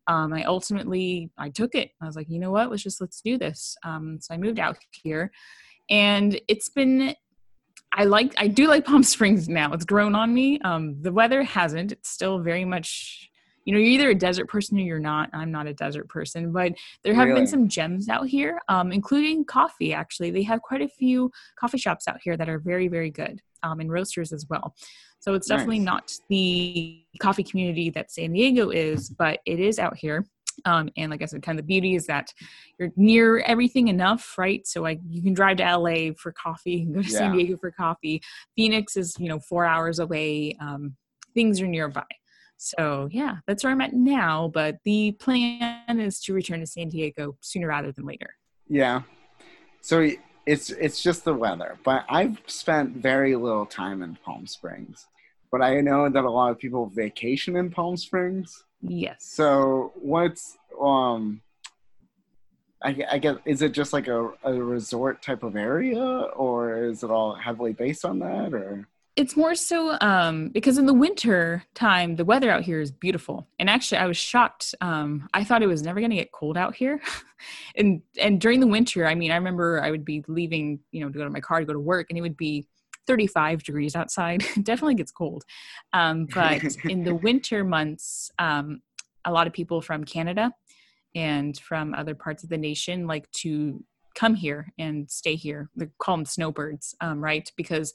[0.06, 1.90] Um, I ultimately I took it.
[2.02, 2.70] I was like, you know what?
[2.70, 3.76] Let's just let's do this.
[3.84, 5.30] Um, so I moved out here,
[5.88, 7.14] and it's been
[7.94, 9.72] I like I do like Palm Springs now.
[9.72, 10.60] It's grown on me.
[10.60, 11.92] Um, the weather hasn't.
[11.92, 13.30] It's still very much
[13.64, 15.30] you know, you're either a desert person or you're not.
[15.32, 17.40] I'm not a desert person, but there have really?
[17.40, 19.94] been some gems out here, um, including coffee.
[19.94, 23.40] Actually, they have quite a few coffee shops out here that are very, very good,
[23.62, 24.74] um, and roasters as well.
[25.20, 25.86] So it's definitely nice.
[25.86, 30.26] not the coffee community that San Diego is, but it is out here.
[30.64, 32.32] Um, and like I said, kind of the beauty is that
[32.78, 34.66] you're near everything enough, right?
[34.66, 37.18] So like you can drive to LA for coffee, you can go to yeah.
[37.18, 38.22] San Diego for coffee.
[38.56, 40.56] Phoenix is, you know, four hours away.
[40.60, 40.96] Um,
[41.34, 42.04] things are nearby.
[42.56, 44.50] So yeah, that's where I'm at now.
[44.52, 48.30] But the plan is to return to San Diego sooner rather than later.
[48.68, 49.02] Yeah.
[49.80, 50.08] So
[50.46, 55.06] it's it's just the weather, but I've spent very little time in Palm Springs.
[55.50, 58.64] But I know that a lot of people vacation in Palm Springs.
[58.88, 59.24] Yes.
[59.24, 61.40] So what's um
[62.82, 67.02] I, I guess is it just like a, a resort type of area or is
[67.02, 68.86] it all heavily based on that or?
[69.16, 73.46] It's more so um, because in the winter time the weather out here is beautiful.
[73.58, 76.56] And actually i was shocked um, i thought it was never going to get cold
[76.56, 77.00] out here.
[77.76, 81.10] And and during the winter i mean i remember i would be leaving you know
[81.10, 82.66] to go to my car to go to work and it would be
[83.06, 84.44] 35 degrees outside.
[84.62, 85.44] definitely gets cold.
[85.92, 88.80] Um, but in the winter months, um,
[89.24, 90.52] a lot of people from Canada
[91.14, 93.82] and from other parts of the nation like to
[94.14, 95.70] come here and stay here.
[95.76, 97.50] They call them snowbirds, um, right?
[97.56, 97.92] Because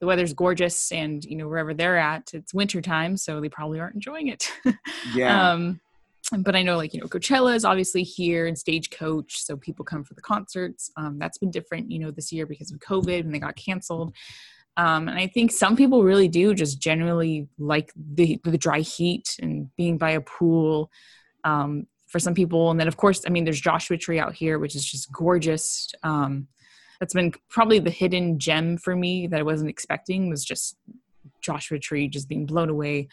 [0.00, 3.16] the weather's gorgeous and, you know, wherever they're at, it's winter time.
[3.16, 4.50] So they probably aren't enjoying it.
[5.14, 5.52] yeah.
[5.52, 5.80] Um,
[6.38, 9.44] but I know like, you know, Coachella is obviously here and Stagecoach.
[9.44, 10.90] So people come for the concerts.
[10.96, 14.14] Um, that's been different, you know, this year because of COVID and they got canceled.
[14.76, 19.36] Um, and I think some people really do just generally like the, the dry heat
[19.40, 20.90] and being by a pool
[21.44, 22.70] um, for some people.
[22.70, 25.92] And then, of course, I mean, there's Joshua Tree out here, which is just gorgeous.
[26.02, 26.48] Um,
[27.00, 30.76] that's been probably the hidden gem for me that I wasn't expecting was just
[31.42, 33.08] Joshua Tree, just being blown away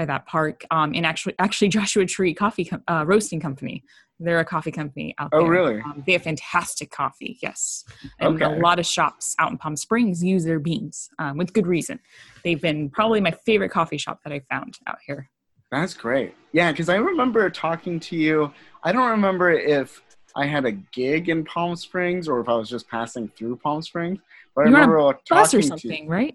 [0.00, 0.64] by that park.
[0.70, 3.84] Um, and actually, actually, Joshua Tree Coffee uh, Roasting Company
[4.18, 5.40] They're a coffee company out there.
[5.40, 5.52] Oh, there.
[5.52, 5.80] really?
[5.82, 7.84] Um, they have fantastic coffee, yes.
[8.18, 8.44] And Okay.
[8.46, 11.98] a lot of shops out in Palm Springs use their beans um, with good reason.
[12.44, 15.28] They've been probably my favorite coffee shop that I found out here.
[15.70, 16.34] That's great.
[16.52, 18.52] Yeah, because I remember talking to you.
[18.82, 20.02] I don't remember if
[20.34, 23.80] I had a gig in Palm Springs or if I was just passing through Palm
[23.82, 24.18] Springs.
[24.54, 26.34] But You I on a remember talking Bus or to something, right?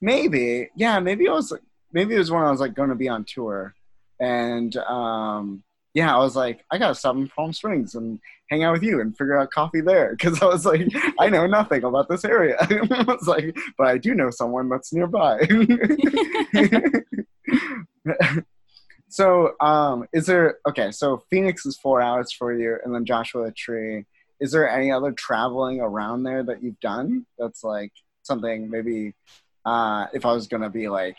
[0.00, 0.68] maybe.
[0.76, 1.52] Yeah, maybe it was.
[1.94, 3.74] Maybe it was when I was like going to be on tour,
[4.20, 8.18] and um, yeah, I was like, I gotta stop in Palm Springs and
[8.50, 10.88] hang out with you and figure out coffee there because I was like,
[11.20, 12.56] I know nothing about this area.
[12.60, 15.38] I was like, but I do know someone that's nearby.
[19.08, 20.90] so, um, is there okay?
[20.90, 24.04] So Phoenix is four hours for you, and then Joshua Tree.
[24.40, 29.14] Is there any other traveling around there that you've done that's like something maybe?
[29.64, 31.16] Uh, if I was gonna be like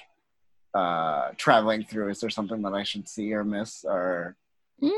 [0.75, 4.35] uh, traveling through, is there something that I should see or miss or?
[4.83, 4.91] Mm,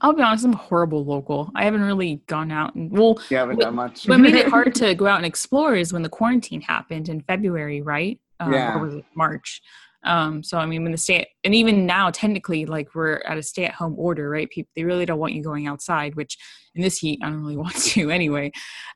[0.00, 1.50] I'll be honest, I'm a horrible local.
[1.54, 4.08] I haven't really gone out and well, You haven't What- done much.
[4.08, 7.20] what made it hard to go out and explore is when the quarantine happened in
[7.22, 8.18] February, right?
[8.40, 8.74] Um, Yeah.
[8.74, 9.60] Or was it March?
[10.04, 13.42] Um, so I mean, when the stay and even now, technically, like we're at a
[13.42, 14.48] stay-at-home order, right?
[14.50, 16.36] People they really don't want you going outside, which
[16.76, 18.52] in this heat, I don't really want to anyway.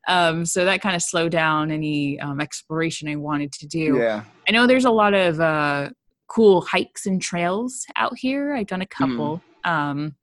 [0.09, 3.97] Um, so that kind of slowed down any um, exploration I wanted to do.
[3.99, 4.23] yeah.
[4.49, 5.91] I know there's a lot of uh,
[6.31, 8.55] cool hikes and trails out here.
[8.55, 9.43] I've done a couple.
[9.65, 10.15] Um,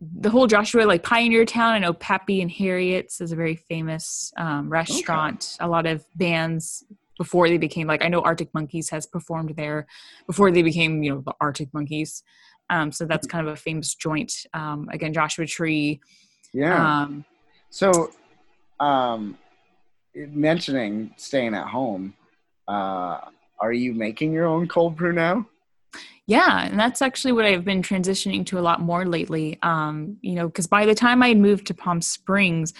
[0.00, 1.72] the whole Joshua like Pioneertown.
[1.72, 5.56] I know Pappy and Harriet's is a very famous um, restaurant.
[5.60, 6.84] A lot of bands
[7.18, 9.86] before they became like I know Arctic Monkeys has performed there
[10.26, 12.22] before they became you know the Arctic Monkeys.
[12.70, 14.32] Um, so that's kind of a famous joint.
[14.54, 16.00] Um, again, Joshua Tree.
[16.54, 17.02] Yeah.
[17.02, 17.24] Um,
[17.70, 18.10] So,
[18.80, 19.38] um,
[20.14, 22.14] mentioning staying at home,
[22.68, 23.18] uh,
[23.62, 25.46] are you making your own cold brew now?
[26.26, 29.58] Yeah, and that's actually what I've been transitioning to a lot more lately.
[29.62, 32.72] Um, you know, because by the time I had moved to Palm Springs,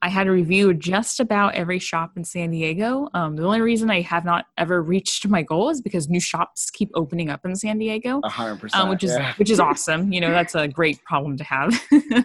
[0.00, 3.08] I had reviewed just about every shop in San Diego.
[3.14, 6.70] Um, the only reason I have not ever reached my goal is because new shops
[6.70, 8.84] keep opening up in San Diego, hundred percent.
[8.84, 9.34] um, which is yeah.
[9.36, 10.12] which is awesome.
[10.12, 11.82] You know, that's a great problem to have.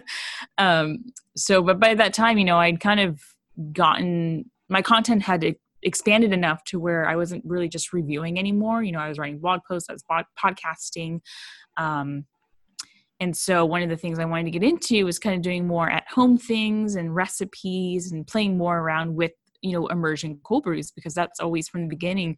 [0.58, 1.04] um,
[1.36, 3.20] so, but by that time, you know, I'd kind of
[3.72, 8.82] gotten my content had expanded enough to where I wasn't really just reviewing anymore.
[8.82, 10.04] You know, I was writing blog posts, I was
[10.42, 11.20] podcasting.
[11.76, 12.24] Um,
[13.20, 15.66] and so one of the things I wanted to get into was kind of doing
[15.66, 20.64] more at home things and recipes and playing more around with, you know, immersion cold
[20.64, 22.36] brews because that's always from the beginning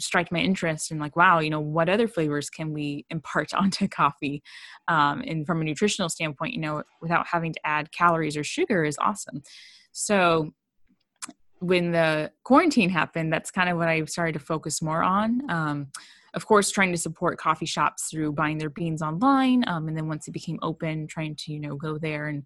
[0.00, 3.88] strike my interest and like, wow, you know, what other flavors can we impart onto
[3.88, 4.42] coffee?
[4.88, 8.84] Um, and from a nutritional standpoint, you know, without having to add calories or sugar
[8.84, 9.42] is awesome.
[9.92, 10.52] So
[11.60, 15.48] when the quarantine happened, that's kind of what I started to focus more on.
[15.50, 15.88] Um,
[16.34, 20.08] of course, trying to support coffee shops through buying their beans online, um, and then
[20.08, 22.44] once it became open, trying to you know go there and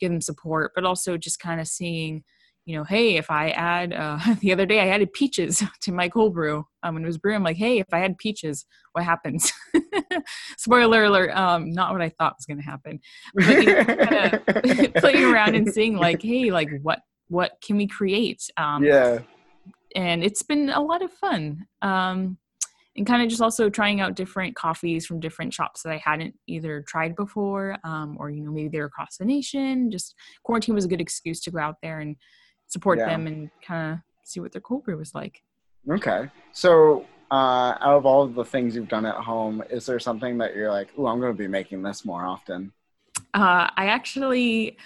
[0.00, 2.22] give them support, but also just kind of seeing,
[2.64, 6.08] you know, hey, if I add uh, the other day I added peaches to my
[6.08, 9.04] cold brew um, when it was brewing, I'm like, hey, if I add peaches, what
[9.04, 9.52] happens?
[10.58, 13.00] Spoiler alert, um, not what I thought was going to happen.
[13.34, 18.48] But, you know, playing around and seeing like, hey, like what what can we create?
[18.56, 19.20] Um, yeah.
[19.94, 21.66] and it's been a lot of fun.
[21.82, 22.38] Um,
[22.96, 26.34] and kind of just also trying out different coffees from different shops that I hadn't
[26.46, 29.90] either tried before, um, or you know maybe they're across the nation.
[29.90, 32.16] Just quarantine was a good excuse to go out there and
[32.68, 33.08] support Yeah.
[33.08, 35.42] them and kind of see what their cold brew was like.
[35.90, 36.30] Okay.
[36.52, 40.38] So, uh, out of all of the things you've done at home, is there something
[40.38, 42.72] that you're like, oh, I'm going to be making this more often?
[43.34, 44.78] Uh, I actually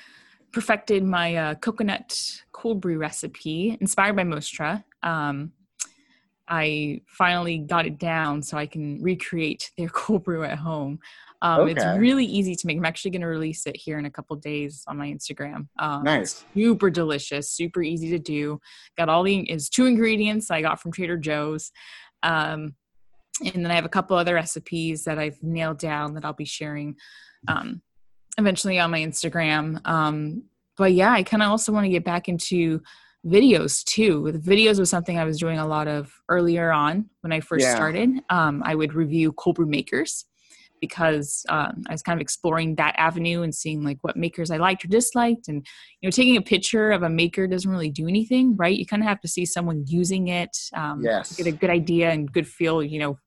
[0.52, 4.84] perfected my uh, coconut cold brew recipe inspired by Mostra.
[5.02, 5.52] Um,
[6.48, 10.98] I finally got it down so I can recreate their cold brew at home.
[11.42, 12.76] Um, It's really easy to make.
[12.76, 15.68] I'm actually going to release it here in a couple days on my Instagram.
[15.78, 16.44] Um, Nice.
[16.54, 18.60] super delicious, super easy to do.
[18.98, 21.70] Got all the is two ingredients I got from Trader Joe's.
[22.22, 22.74] Um,
[23.42, 26.44] and then I have a couple other recipes that I've nailed down that I'll be
[26.44, 26.96] sharing
[27.48, 27.80] um,
[28.38, 29.84] eventually on my Instagram.
[29.86, 30.44] Um,
[30.76, 32.80] but yeah, I kind of also want to get back into
[33.26, 34.30] videos too.
[34.32, 37.66] The videos was something I was doing a lot of earlier on when I first
[37.66, 37.74] Yeah.
[37.74, 38.10] started.
[38.30, 40.24] Um, I would review cold brew makers
[40.80, 44.56] because um, I was kind of exploring that avenue and seeing like what makers I
[44.56, 45.48] liked or disliked.
[45.48, 45.66] And
[46.00, 48.74] you know, taking a picture of a maker doesn't really do anything, right?
[48.76, 51.36] You kind of have to see someone using it, um, Yes.
[51.36, 53.18] to get a good idea and good feel, you know,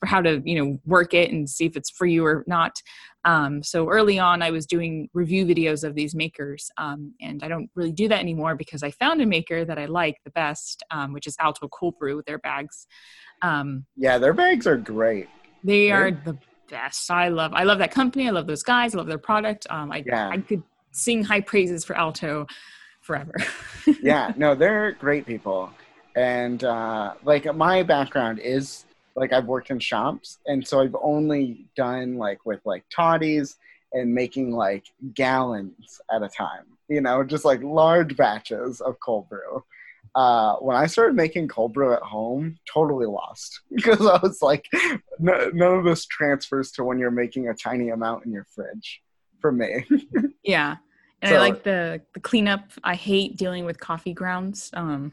[0.00, 2.76] for how to you know work it and see if it's for you or not.
[3.24, 7.48] Um, so early on, I was doing review videos of these makers, um, and I
[7.48, 10.82] don't really do that anymore because I found a maker that I like the best,
[10.90, 12.86] um, which is Alto Cold Brew with their bags.
[13.42, 15.28] Um, Yeah, their bags are great.
[15.64, 16.38] they are the
[16.70, 17.10] best.
[17.10, 18.28] I love I love that company.
[18.28, 18.94] I love those guys.
[18.94, 19.66] I love their product.
[19.70, 20.28] Um, I Yeah.
[20.28, 22.46] I could sing high praises for Alto
[23.02, 23.34] forever.
[24.02, 25.70] yeah, no, they're great people.
[26.16, 28.84] And uh, like my background is
[29.18, 33.56] like I've worked in shops, and so I've only done like with like toddies
[33.92, 36.64] and making like gallons at a time.
[36.88, 39.64] You know, just like large batches of cold brew.
[40.14, 44.66] Uh, when I started making cold brew at home, totally lost because I was like,
[45.18, 49.02] no, none of this transfers to when you're making a tiny amount in your fridge.
[49.40, 49.84] For me,
[50.42, 50.76] yeah.
[51.22, 52.70] And So- I like the the cleanup.
[52.82, 54.70] I hate dealing with coffee grounds.
[54.74, 55.12] Um,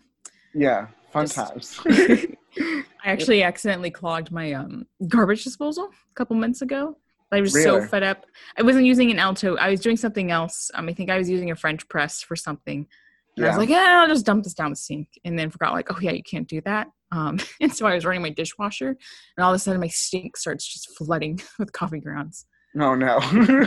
[0.53, 1.79] yeah, fun Just- times.
[3.05, 6.97] I actually accidentally clogged my um, garbage disposal a couple months ago.
[7.31, 8.25] I was so fed up.
[8.57, 9.55] I wasn't using an Alto.
[9.57, 10.71] I was doing something else.
[10.73, 12.87] Um, I think I was using a French press for something.
[13.35, 15.07] And I was like, yeah, I'll just dump this down the sink.
[15.25, 16.87] And then forgot, like, oh, yeah, you can't do that.
[17.11, 20.37] Um, and so I was running my dishwasher, and all of a sudden my sink
[20.37, 22.45] starts just flooding with coffee grounds.
[22.77, 23.21] Oh no.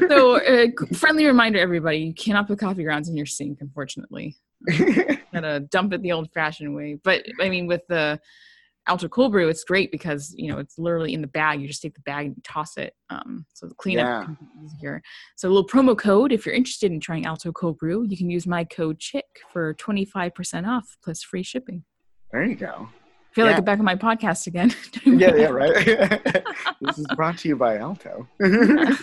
[0.09, 4.37] So, uh, friendly reminder, everybody, you cannot put coffee grounds in your sink, unfortunately.
[5.33, 6.99] Gotta dump it the old fashioned way.
[7.03, 8.21] But I mean, with the
[8.89, 11.61] Alto Cold Brew, it's great because, you know, it's literally in the bag.
[11.61, 12.95] You just take the bag and you toss it.
[13.11, 14.35] Um, so the cleanup Yeah.
[14.65, 15.03] easier.
[15.37, 18.31] So a little promo code, if you're interested in trying Alto Cold Brew, you can
[18.31, 21.85] use my code CHICK for 25% off plus free shipping.
[22.33, 22.89] there you go.
[22.91, 23.59] I feel like Yeah.
[23.59, 24.75] I'm back on my podcast again.
[25.05, 25.75] Yeah, yeah, right.
[26.81, 28.29] this is brought to you by Alto.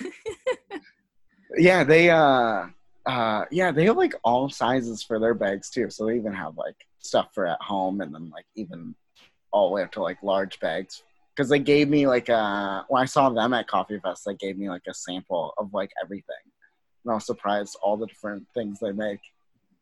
[1.58, 2.68] yeah, they uh
[3.06, 5.90] uh yeah, they have like all sizes for their bags too.
[5.90, 8.96] So they even have like stuff for at home and then like even
[9.56, 11.02] all the way up to like large bags.
[11.34, 14.58] Because they gave me like uh when I saw them at Coffee Fest, they gave
[14.58, 16.46] me like a sample of like everything.
[17.04, 19.22] And I was surprised all the different things they make.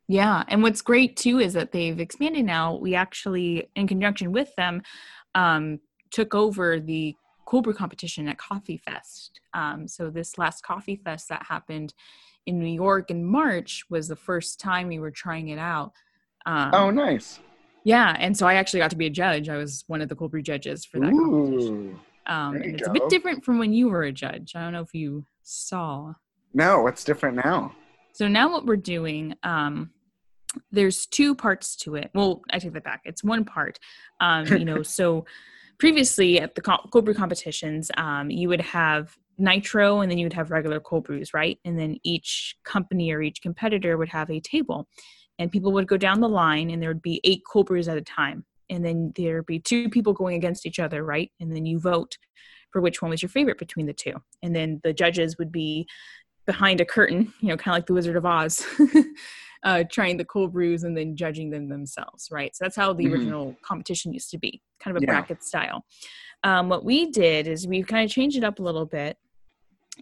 [0.07, 2.75] Yeah, and what's great too is that they've expanded now.
[2.75, 4.83] We actually, in conjunction with them,
[5.33, 5.79] um,
[6.11, 7.15] took over the
[7.45, 9.39] cold brew competition at Coffee Fest.
[9.53, 11.93] Um, so this last Coffee Fest that happened
[12.45, 15.93] in New York in March was the first time we were trying it out.
[16.45, 17.39] Um, Oh nice.
[17.83, 19.49] Yeah, and so I actually got to be a judge.
[19.49, 21.89] I was one of the cold brew judges for that competition.
[21.89, 21.99] Ooh.
[22.25, 24.53] Um, and it's a bit different from when you were a judge.
[24.55, 26.13] I don't know if you saw.
[26.53, 27.73] No, what's different now?
[28.13, 29.91] So now what we're doing, um,
[30.71, 32.11] there's two parts to it.
[32.13, 33.01] Well, I take that back.
[33.05, 33.79] It's one part.
[34.21, 35.25] Um, you know, so
[35.79, 40.25] previously at the co- cold brew competitions, um, you would have nitro and then you
[40.25, 41.57] would have regular cold brews, right?
[41.65, 44.87] And then each company or each competitor would have a table,
[45.39, 47.97] and people would go down the line, and there would be eight cold brews at
[47.97, 51.31] a time, and then there'd be two people going against each other, right?
[51.39, 52.17] And then you vote
[52.71, 55.87] for which one was your favorite between the two, and then the judges would be
[56.45, 58.65] behind a curtain, you know, kind of like the Wizard of Oz,
[59.63, 62.53] uh, trying the cold brews and then judging them themselves, right?
[62.55, 63.11] So that's how the Mhm.
[63.13, 65.11] original competition used to be, kind of a Yeah.
[65.13, 65.85] bracket style.
[66.43, 69.17] Um, what we did is we've kind of changed it up a little bit.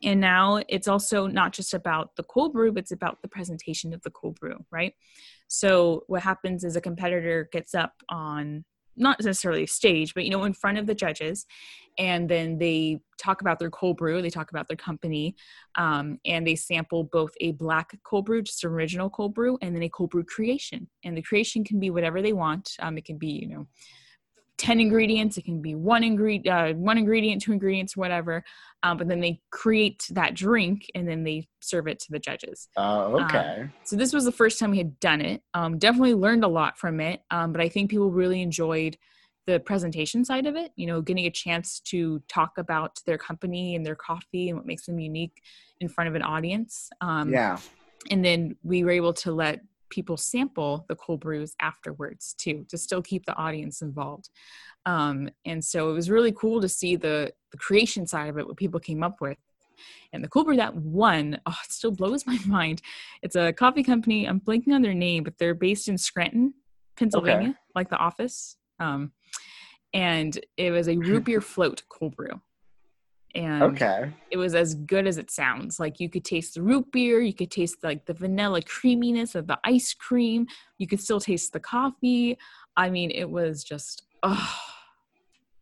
[0.03, 4.01] And now it's also not just about the cold brew, it's about the presentation of
[4.03, 4.93] the cold brew, right?
[5.47, 8.63] So what happens is a competitor gets up on
[8.97, 11.45] not necessarily a stage, but you know, in front of the judges,
[11.97, 15.35] and then they talk about their cold brew, they talk about their company,
[15.75, 19.83] um, and they sample both a black cold brew, just original cold brew, and then
[19.83, 20.87] a cold brew creation.
[21.03, 22.71] And the creation can be whatever they want.
[22.79, 23.67] Um, it can be, you know,
[24.61, 28.43] 10 ingredients it can be one ingredient uh, one ingredient two ingredients whatever
[28.83, 32.69] um, but then they create that drink and then they serve it to the judges
[32.77, 33.67] Oh, okay.
[33.83, 36.77] so this was the first time we had done it um, definitely learned a lot
[36.77, 38.97] from it um, but i think people really enjoyed
[39.47, 43.75] the presentation side of it you know getting a chance to talk about their company
[43.75, 45.41] and their coffee and what makes them unique
[45.79, 47.57] in front of an audience um, yeah.
[48.11, 52.77] and then we were able to let people sample the cold brews afterwards too to
[52.77, 54.29] still keep the audience involved.
[54.87, 58.47] Um, and so it was really cool to see the the creation side of it
[58.47, 59.37] what people came up with.
[60.13, 62.81] And the cold brew that won oh, it still blows my mind.
[63.21, 66.53] It's a coffee company i'm blanking on their name but they're based in scranton
[66.95, 68.57] pennsylvania like the office.
[68.79, 69.11] Um,
[69.93, 72.41] and it was a root beer float cold brew
[73.35, 74.11] and Okay.
[74.29, 75.79] it was as good as it sounds.
[75.79, 79.47] Like you could taste the root beer, you could taste like the vanilla creaminess of
[79.47, 82.37] the ice cream, you could still taste the coffee.
[82.77, 84.55] I mean, it was just oh,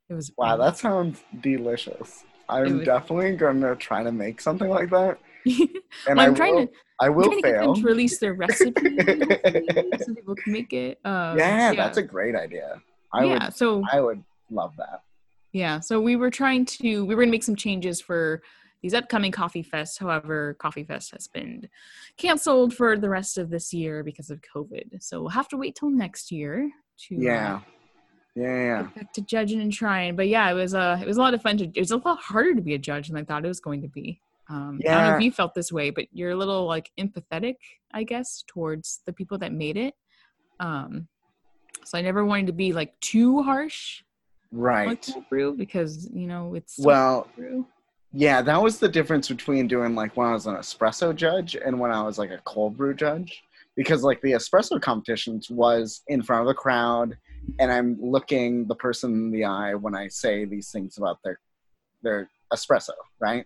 [0.10, 2.24] it was Wow, that sounds delicious.
[2.48, 5.20] I'm was- definitely gonna try to make something like that.
[6.08, 7.74] And well, I I'm trying will, to I will fail.
[7.76, 8.98] to release their recipe
[10.00, 11.00] so people can make it.
[11.06, 12.82] Um, yeah, that's a great idea.
[13.14, 13.46] I yeah.
[13.46, 15.02] would So I would love that.
[15.52, 18.42] Yeah, so we were trying to we were gonna make some changes for
[18.82, 20.00] these upcoming Coffee Fest.
[20.00, 21.68] However, Coffee Fest has been
[22.18, 25.02] canceled for the rest of this year because of COVID.
[25.02, 26.70] So we'll have to wait till next year
[27.08, 27.60] to uh, Yeah.
[28.36, 28.84] Yeah, yeah.
[28.84, 30.16] Get back to judging and trying.
[30.16, 31.98] But yeah, it was uh it was a lot of fun to it was a
[31.98, 34.22] lot harder to be a judge than I thought it was going to be.
[34.50, 37.56] Um I don't know if you felt this way, but you're a little like empathetic,
[37.94, 39.96] I guess, towards the people that made it.
[40.60, 41.08] Um
[41.84, 44.04] so I never wanted to be like too harsh
[44.52, 45.10] Right.
[45.30, 47.28] brew because, you know, it's Well,
[48.12, 51.80] yeah, that was the difference between doing like when I was an espresso judge and
[51.80, 53.44] when I was like a cold brew judge.
[53.76, 57.18] Because like the espresso competitions was in front of the crowd
[57.60, 61.40] and I'm looking the person in the eye when I say these things about their
[62.02, 63.46] their espresso, right?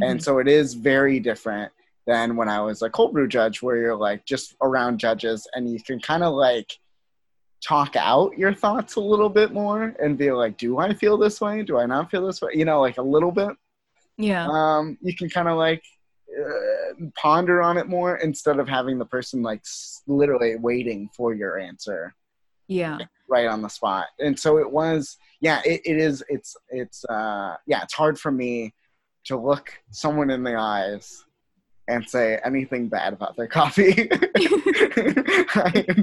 [0.00, 0.22] And Mhm.
[0.22, 1.72] so it is very different
[2.06, 5.68] than when I was a cold brew judge, where you're like just around judges and
[5.68, 6.78] you can kind of like
[7.66, 11.40] talk out your thoughts a little bit more and be like, do I feel this
[11.40, 11.62] way?
[11.62, 12.52] Do I not feel this way?
[12.54, 13.50] You know, like a little bit.
[14.16, 14.46] yeah.
[14.46, 15.82] Um, you can kind of like
[16.38, 21.34] uh, ponder on it more instead of having the person like s- literally waiting for
[21.34, 22.14] your answer
[22.68, 22.98] yeah.
[23.28, 27.54] right on the spot and so it was yeah it, it is it's it's uh
[27.66, 28.74] yeah it's hard for me
[29.24, 31.24] to look someone in the eyes
[31.88, 34.08] and say anything bad about their coffee.
[35.54, 35.94] I-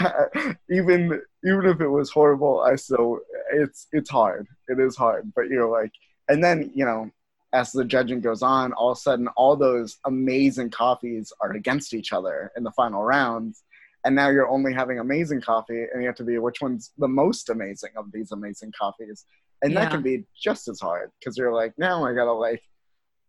[0.70, 3.18] even even if it was horrible i still
[3.52, 4.46] it's it's hard.
[4.68, 5.32] It is hard.
[5.34, 5.92] But you're like
[6.28, 7.10] and then you know
[7.52, 11.94] as the judging goes on all of a sudden all those amazing coffees are against
[11.94, 13.62] each other in the final rounds.
[14.04, 17.08] And now you're only having amazing coffee and you have to be which one's the
[17.08, 19.24] most amazing of these amazing coffees?
[19.62, 22.62] And that can be just as hard because you're like now i gotta like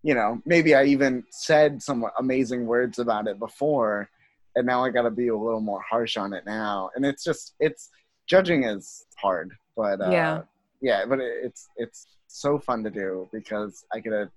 [0.04, 4.10] you know maybe i even said some amazing words about it before
[4.56, 7.54] and now i gotta be a little more harsh on it now and it's just
[7.60, 7.90] it's
[8.28, 10.42] judging is hard but uh Yeah.
[10.82, 14.30] yeah but it, it's it's so fun to do because i get to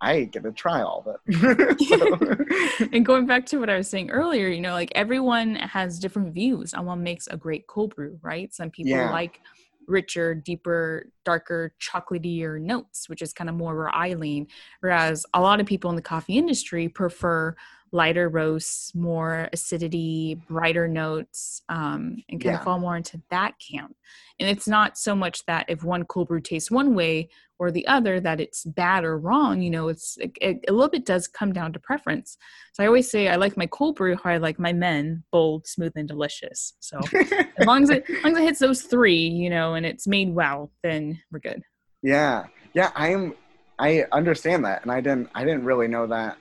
[0.00, 4.10] i get to try all of it and going back to what I was saying
[4.10, 8.18] earlier, you know, like everyone has different views on what makes a great cold brew,
[8.22, 8.52] right?
[8.54, 9.10] Some people Yeah.
[9.10, 9.40] like
[9.88, 14.46] richer, deeper, darker, chocolatier notes, which is kind of more where I lean.
[14.80, 17.56] Whereas a lot of people in the coffee industry prefer
[17.92, 22.58] lighter roasts, more acidity, brighter notes, um, and kind Yeah.
[22.58, 23.96] of fall more into that camp.
[24.40, 27.28] And it's not so much that if one cold brew tastes one way
[27.58, 29.60] or the other that it's bad or wrong.
[29.60, 32.36] You know, it's it, it, a little bit does come down to preference.
[32.72, 35.66] So I always say I like my cold brew how I like my men bold,
[35.66, 36.74] smooth, and delicious.
[36.80, 37.00] So
[37.58, 40.06] as long as it as long as it hits those three, you know, and it's
[40.06, 41.62] made well, then we're good.
[42.02, 43.34] Yeah, yeah, I am.
[43.80, 45.30] I understand that, and I didn't.
[45.34, 46.36] I didn't really know that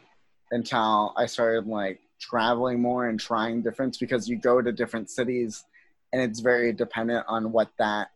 [0.52, 3.98] until I started like traveling more and trying different.
[4.00, 5.66] Because you go to different cities,
[6.14, 8.10] and it's very dependent on what that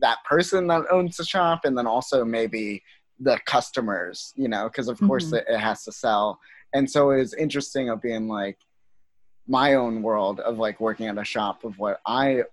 [0.00, 2.82] that person that owns the shop, and then also maybe
[3.20, 4.32] the customers.
[4.36, 5.38] You know, because of course Mhm.
[5.38, 6.40] it, it has to sell,
[6.72, 8.58] and so it's interesting of being like
[9.48, 12.44] my own world of like working at a shop of what I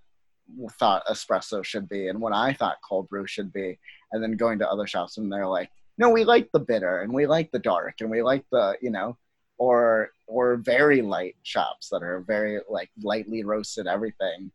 [0.72, 3.78] thought espresso should be and what I thought cold brew should be,
[4.10, 7.12] and then going to other shops and they're like, no, we like the bitter and
[7.12, 9.16] we like the dark and we like the you know,
[9.58, 14.50] or or very light shops that are very like lightly roasted everything.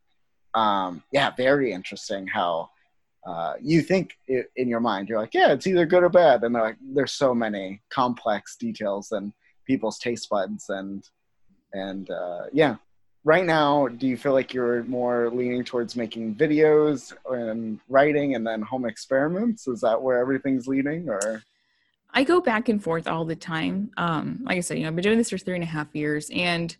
[0.53, 2.69] Um, yeah, very interesting how.
[3.27, 6.43] Uh, you think i in your mind you're like yeah it's either good or bad
[6.43, 9.33] and they're like there's so many complex details and
[9.65, 11.09] people's taste buds and
[11.73, 12.75] and uh, yeah
[13.25, 18.47] right now do you feel like you're more leaning towards making videos and writing and
[18.47, 21.43] then home experiments is that where everything's leading or
[22.15, 23.91] I go back and forth all the time.
[23.97, 25.93] Um, like I said, you know, I've been doing this for three and a half
[25.93, 26.75] years, and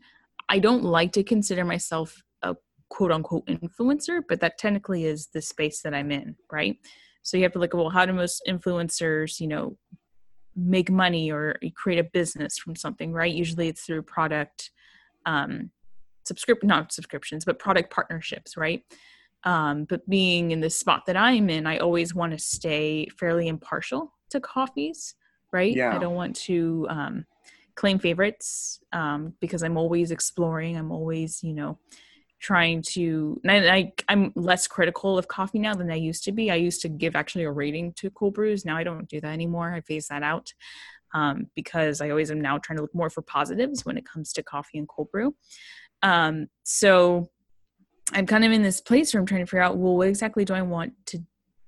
[0.48, 2.56] I don't like to consider myself a
[2.90, 6.78] quote unquote influencer, but that technically is the space that I'm in, right?
[7.22, 9.78] So you have to look at well, how do most influencers, you know,
[10.56, 13.34] make money or create a business from something, right?
[13.34, 14.72] Usually it's through product,
[15.26, 15.70] um,
[16.26, 18.84] subscript not subscriptions, but product partnerships, right?
[19.44, 23.48] Um, but being in the spot that I'm in, I always want to stay fairly
[23.48, 25.16] impartial to coffees,
[25.52, 25.76] right?
[25.76, 25.96] Yeah.
[25.96, 27.26] I don't want to um,
[27.76, 30.78] claim favorites um, because I'm always exploring.
[30.78, 31.78] I'm always, you know,
[32.40, 33.40] trying to.
[33.44, 36.50] And I, I'm less critical of coffee now than I used to be.
[36.50, 38.66] I used to give actually a rating to cold brews.
[38.66, 39.72] Now I don't do that anymore.
[39.72, 40.54] I phase that out
[41.14, 44.34] um, because I always am now trying to look more for positives when it comes
[44.34, 45.36] to coffee and cold brew.
[46.06, 47.32] Um, so
[48.14, 50.46] I'm kind of in this place where I'm trying to figure out, well, what exactly
[50.46, 51.20] do I want to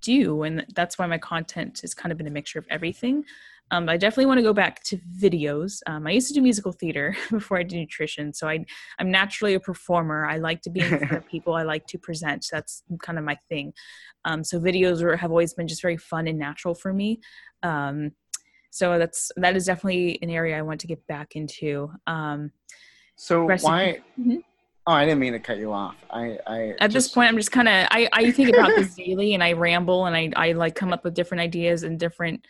[0.01, 0.43] do?
[0.43, 3.25] And that's why my content has kind of been a mixture of everything.
[3.71, 5.81] Um, I definitely want to go back to videos.
[5.87, 8.63] Um, I used to do musical theater before I did nutrition, so I,
[8.99, 10.25] I'm naturally a performer.
[10.25, 11.55] I like to be in front of people.
[11.55, 12.47] I like to present.
[12.49, 13.73] That's kind of my thing.
[14.23, 17.19] Um, so videos have always been just very fun and natural for me.
[17.63, 18.11] Um,
[18.69, 21.91] so that's that is definitely an area I want to get back into.
[23.17, 23.67] So Recipe.
[23.67, 24.43] why Mhm.
[24.87, 25.97] Oh, I didn't mean to cut you off.
[26.09, 28.95] I, I at just, this point, I'm just kind of I, I think about this
[28.95, 32.47] daily, and I ramble, and I, I like come up with different ideas and different,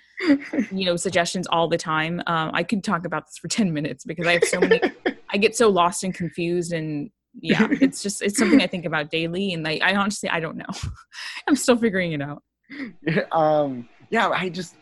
[0.71, 2.21] you know, suggestions all the time.
[2.27, 4.79] Um, I could talk about this for ten minutes because I have so many.
[5.31, 7.09] I get so lost and confused, and
[7.41, 10.57] yeah, it's just it's something I think about daily, and I, I honestly I don't
[10.57, 10.69] know.
[11.47, 12.43] I'm still figuring it out.
[13.31, 13.89] Um.
[14.11, 14.75] Yeah, I just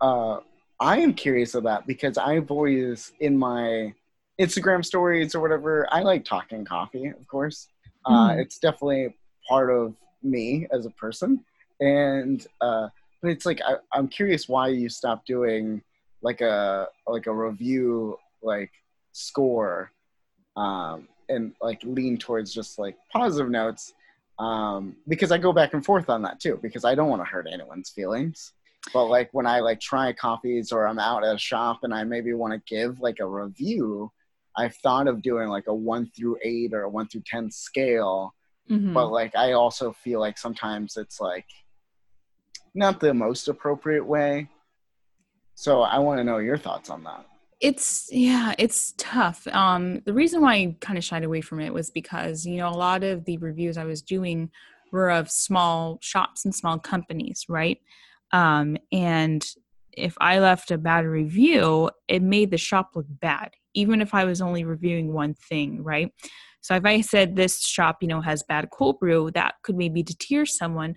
[0.00, 0.38] uh,
[0.78, 3.94] I am curious of that because I've always in my
[4.40, 5.86] Instagram stories or whatever.
[5.92, 7.68] I like talking coffee, of course.
[8.06, 8.40] Uh, hmm.
[8.40, 9.14] it's definitely
[9.48, 11.44] part of me as a person,
[11.80, 12.88] and uh,
[13.20, 15.82] but it's like I, I'm curious why you stopped doing
[16.22, 18.70] like a like a review like
[19.12, 19.92] score
[20.56, 23.92] um, and like lean towards just like positive notes
[24.38, 27.26] um, because I go back and forth on that too because I don't want to
[27.26, 28.52] hurt anyone's feelings.
[28.94, 32.04] But like when I like try coffees or I'm out at a shop and I
[32.04, 34.10] maybe want to give like a review,
[34.60, 38.34] I've thought of doing like a one through eight or a one through ten scale,
[38.70, 38.92] mm-hmm.
[38.92, 41.46] but like I also feel like sometimes it's like
[42.74, 44.48] not the most appropriate way.
[45.54, 47.26] So I want to know your thoughts on that.
[47.60, 49.46] It's yeah, it's tough.
[49.48, 52.68] Um, the reason why I kind of shied away from it was because you know
[52.68, 54.50] a lot of the reviews I was doing
[54.92, 57.78] were of small shops and small companies, right?
[58.32, 59.46] Um, and
[59.92, 64.24] if I left a bad review, it made the shop look bad even if I
[64.24, 66.12] was only reviewing one thing, right?
[66.60, 70.02] So if I said this shop, you know, has bad cold brew, that could maybe
[70.02, 70.94] deter someone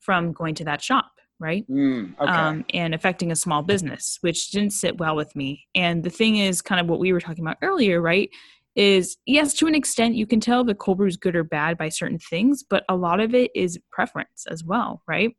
[0.00, 1.64] from going to that shop, right?
[1.70, 2.30] Mm, okay.
[2.30, 5.64] um, and affecting a small business, which didn't sit well with me.
[5.74, 8.28] And the thing is, kind of what we were talking about earlier, right?
[8.74, 11.78] Is yes, to an extent, you can tell the cold brew is good or bad
[11.78, 15.30] by certain things, but a lot of it is preference as well, right?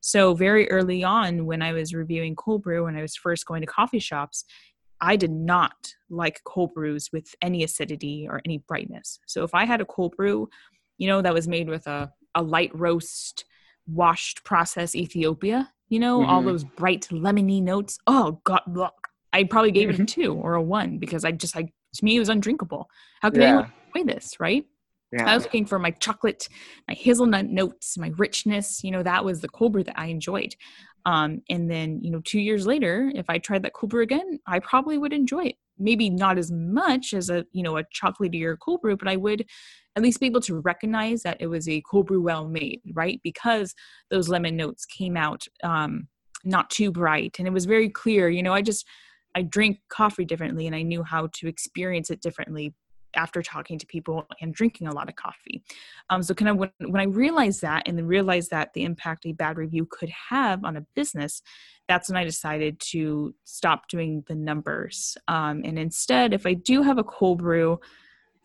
[0.00, 3.60] So very early on, when I was reviewing cold brew, when I was first going
[3.60, 4.44] to coffee shops,
[5.00, 9.18] I did not like cold brews with any acidity or any brightness.
[9.26, 10.48] So if I had a cold brew,
[10.98, 13.44] you know, that was made with a, a light roast,
[13.86, 16.30] washed process Ethiopia, you know, mm-hmm.
[16.30, 17.98] all those bright lemony notes.
[18.06, 18.94] Oh God, look.
[19.32, 22.16] I probably gave it a two or a one because I just, like to me,
[22.16, 22.88] it was undrinkable.
[23.22, 23.48] How could yeah.
[23.48, 24.64] anyone enjoy this, right?
[25.12, 25.28] Yeah.
[25.28, 26.48] I was looking for my chocolate,
[26.86, 28.84] my hazelnut notes, my richness.
[28.84, 30.54] You know, that was the cold brew that I enjoyed.
[31.06, 34.38] Um, and then, you know, two years later, if I tried that cold brew again,
[34.46, 35.56] I probably would enjoy it.
[35.78, 39.46] Maybe not as much as a, you know, a chocolatier cold brew, but I would
[39.96, 43.18] at least be able to recognize that it was a cold brew well made, right?
[43.24, 43.74] Because
[44.10, 46.06] those lemon notes came out um,
[46.44, 47.36] not too bright.
[47.38, 48.86] And it was very clear, you know, I just,
[49.34, 52.74] I drink coffee differently and I knew how to experience it differently
[53.14, 55.62] after talking to people and drinking a lot of coffee.
[56.10, 59.26] Um, so, kind of when, when I realized that and then realized that the impact
[59.26, 61.42] a bad review could have on a business,
[61.88, 65.16] that's when I decided to stop doing the numbers.
[65.28, 67.80] Um, and instead, if I do have a cold brew,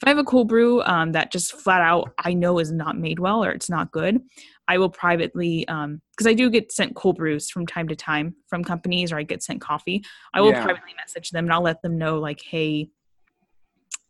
[0.01, 2.97] if I have a cold brew um, that just flat out I know is not
[2.97, 4.19] made well or it's not good,
[4.67, 8.35] I will privately, because um, I do get sent cold brews from time to time
[8.47, 10.03] from companies or I get sent coffee.
[10.33, 10.63] I will yeah.
[10.63, 12.89] privately message them and I'll let them know, like, hey,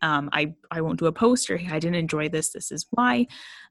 [0.06, 2.86] um, I, I won't do a post or hey, I didn't enjoy this, this is
[2.92, 3.26] why.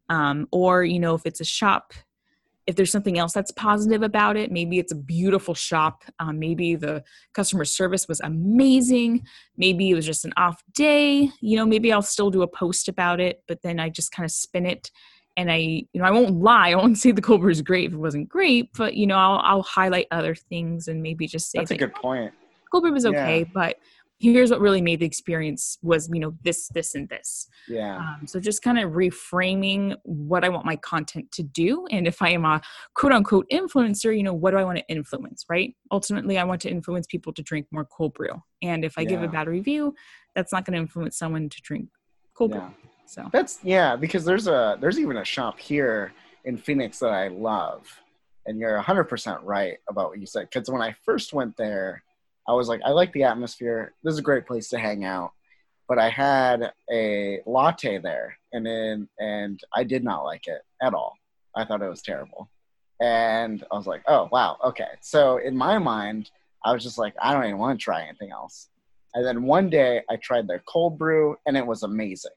[0.09, 1.95] Um, or, you know, if it's a shop,
[2.67, 6.03] if there's something else that's positive about it, maybe it's a beautiful shop.
[6.19, 7.05] Um, maybe the
[7.35, 9.25] customer service was amazing.
[9.57, 11.31] Maybe it was just an off day.
[11.41, 14.25] You know, maybe I'll still do a post about it, but then I just kind
[14.25, 14.91] of spin it
[15.37, 16.71] and I, you know, I won't lie.
[16.71, 19.19] I won't say the cold brew is great if it wasn't great, but you know,
[19.19, 22.33] I'll, I'll highlight other things and maybe just say that's a good point.
[22.73, 23.51] Cold brew was okay, yeah.
[23.55, 23.77] but
[24.33, 28.27] here's what really made the experience was you know this this and this yeah um,
[28.27, 32.29] so just kind of reframing what i want my content to do and if i
[32.29, 32.61] am a
[32.95, 36.61] quote unquote influencer you know what do i want to influence right ultimately i want
[36.61, 39.09] to influence people to drink more cold brew and if i yeah.
[39.09, 39.95] give a bad review
[40.35, 41.89] that's not going to influence someone to drink
[42.35, 42.61] cold yeah.
[42.61, 42.75] brew
[43.07, 46.13] so that's yeah because there's a there's even a shop here
[46.45, 48.01] in phoenix that i love
[48.47, 52.03] and you're 100% right about what you said because when i first went there
[52.49, 53.95] I was like, I like the atmosphere.
[54.03, 55.33] This is a great place to hang out.
[55.89, 60.95] But I had a latte there, and then and I did not like it at
[60.95, 61.15] all.
[61.55, 62.51] I thought it was terrible,
[63.03, 64.89] and I was like, oh wow, okay.
[65.03, 66.31] So in my mind,
[66.65, 68.69] I was just like, I don't even want to try anything else.
[69.13, 72.33] And then one day, I tried their cold brew, and it was amazing.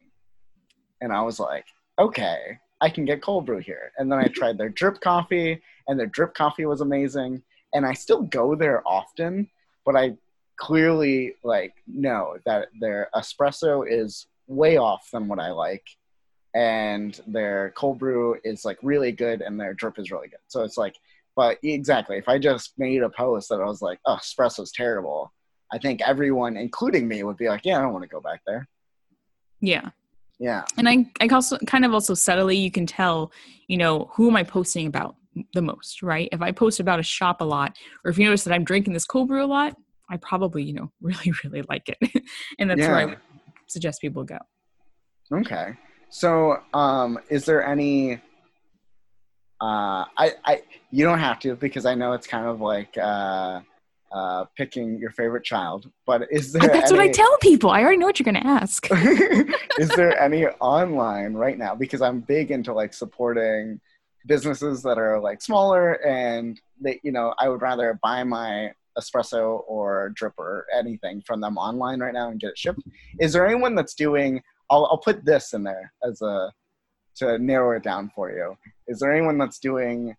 [1.00, 1.66] And I was like,
[1.98, 3.92] okay, I can get cold brew here.
[3.98, 7.42] And then I tried their drip coffee, and their drip coffee was amazing.
[7.74, 9.50] And I still go there often
[9.88, 10.16] but I
[10.58, 15.86] clearly like know that their espresso is way off than what I like,
[16.54, 20.42] and their cold brew is like really good, and their drip is really good.
[20.48, 20.96] So it's like,
[21.38, 25.32] but exactly, if I just made a post that I was like, "Oh, espresso's terrible,"
[25.72, 28.42] I think everyone, including me, would be like, "Yeah, I don't want to go back
[28.46, 28.68] there."
[29.62, 29.90] Yeah.
[30.40, 30.66] Yeah.
[30.78, 33.32] And I, I also kind of also subtly you can tell,
[33.68, 35.16] you know, who am I posting about
[35.54, 36.30] the most, right?
[36.32, 38.94] If I post about a shop a lot, or if you notice that I'm drinking
[38.94, 39.76] this cold brew a lot,
[40.10, 42.24] I probably, you know, really, really like it.
[42.60, 42.88] and that's yeah.
[42.88, 43.20] where I would
[43.68, 44.38] suggest people go.
[45.32, 45.74] Okay.
[46.10, 48.14] So, um, is there any,
[49.60, 50.62] uh, I, I,
[50.92, 53.62] you don't have to because I know it's kind of like, uh,
[54.12, 56.62] uh, picking your favorite child, but is there?
[56.62, 57.70] That's any, what I tell people.
[57.70, 58.88] I already know what you're going to ask.
[59.80, 61.76] is there any online right now?
[61.76, 63.82] Because I'm big into like supporting
[64.28, 69.62] businesses that are like smaller, and they, you know, I would rather buy my espresso
[69.68, 72.82] or drip or anything from them online right now and get it shipped.
[73.20, 74.42] Is there anyone that's doing?
[74.70, 76.52] I'll, I'll put this in there as a
[77.18, 78.56] to narrow it down for you.
[78.88, 80.16] Is there anyone that's doing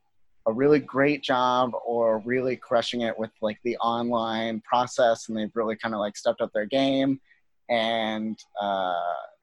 [0.47, 5.55] a really great job or really crushing it with like the online process and they've
[5.55, 7.21] really kind of like stepped up their game
[7.69, 8.95] and uh,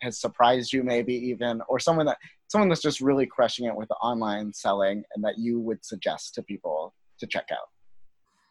[0.01, 2.17] has surprised you maybe even or someone that
[2.47, 6.33] someone that's just really crushing it with the online selling and that you would suggest
[6.33, 7.69] to people to check out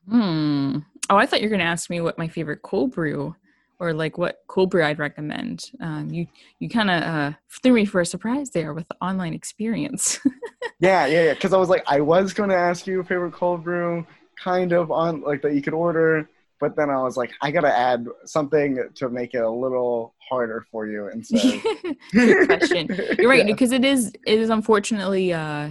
[0.09, 0.79] hmm
[1.11, 3.35] oh i thought you were going to ask me what my favorite cold brew
[3.81, 5.71] or like what cold brew I'd recommend.
[5.81, 6.27] Um, you
[6.59, 7.33] you kind of uh,
[7.63, 10.21] threw me for a surprise there with the online experience.
[10.81, 11.35] yeah, yeah, yeah.
[11.35, 14.07] Because I was like, I was going to ask you a favorite cold brew,
[14.43, 16.29] kind of on like that you could order,
[16.61, 20.65] but then I was like, I gotta add something to make it a little harder
[20.71, 21.09] for you.
[21.09, 21.37] And so,
[22.47, 22.89] question.
[23.19, 23.79] You're right because yeah.
[23.79, 25.71] it is it is unfortunately uh,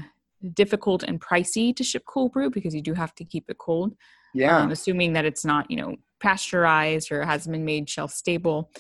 [0.53, 3.95] difficult and pricey to ship cold brew because you do have to keep it cold.
[4.33, 4.57] Yeah.
[4.57, 8.71] Um, assuming that it's not, you know, pasteurized or hasn't been made shelf stable.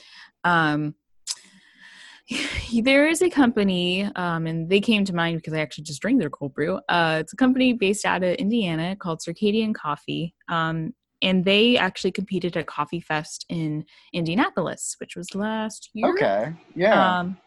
[0.43, 0.95] Um,
[2.83, 6.19] there is a company, um, and they came to mind because I actually just drank
[6.19, 6.79] their cold brew.
[6.89, 10.33] Uh, it's a company based out of Indiana called Circadian Coffee.
[10.49, 10.93] Um,
[11.23, 16.13] and they actually competed at Coffee Fest in Indianapolis, which was last year.
[16.13, 16.53] Okay.
[16.75, 17.19] Yeah.
[17.19, 17.37] Um,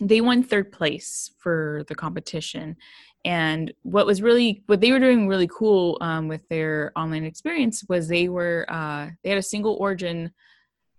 [0.00, 2.76] they won third place for the competition
[3.24, 7.82] and what was really what they were doing really cool um, with their online experience
[7.88, 10.30] was they were uh, they had a single origin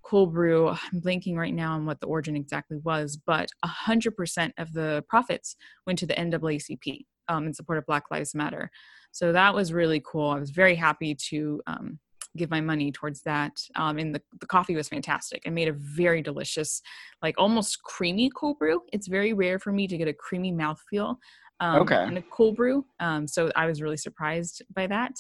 [0.04, 4.74] cold brew i'm blinking right now on what the origin exactly was but 100% of
[4.74, 5.56] the profits
[5.86, 8.70] went to the naacp um, in support of black lives matter
[9.12, 12.00] so that was really cool i was very happy to um,
[12.38, 13.60] give my money towards that.
[13.76, 15.44] Um, and the, the coffee was fantastic.
[15.46, 16.82] I made a very delicious,
[17.22, 18.82] like almost creamy cold brew.
[18.94, 21.18] It's very rare for me to get a creamy mouthfeel
[21.60, 22.04] um, okay.
[22.04, 22.86] in a cold brew.
[23.00, 25.14] Um, so I was really surprised by that.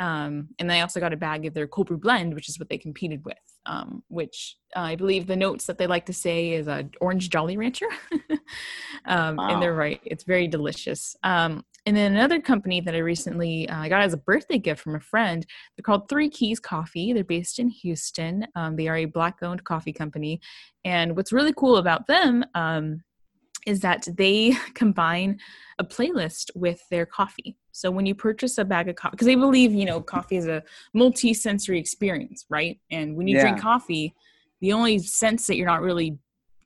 [0.00, 2.68] Um, and I also got a bag of their cold brew blend, which is what
[2.68, 3.36] they competed with,
[3.66, 7.30] um, which uh, I believe the notes that they like to say is a orange
[7.30, 7.88] Jolly Rancher.
[9.06, 9.48] um, wow.
[9.48, 11.16] And they're right; it's very delicious.
[11.24, 14.94] Um, and then another company that I recently uh, got as a birthday gift from
[14.94, 17.12] a friend, they're called Three Keys Coffee.
[17.12, 18.46] They're based in Houston.
[18.54, 20.40] Um, they are a black-owned coffee company,
[20.84, 23.02] and what's really cool about them um,
[23.66, 25.38] is that they combine
[25.78, 27.56] a playlist with their coffee.
[27.72, 30.46] So when you purchase a bag of coffee, because they believe, you know, coffee is
[30.46, 30.64] a
[30.94, 32.80] multi-sensory experience, right?
[32.90, 33.42] And when you yeah.
[33.42, 34.14] drink coffee,
[34.60, 36.18] the only sense that you're not really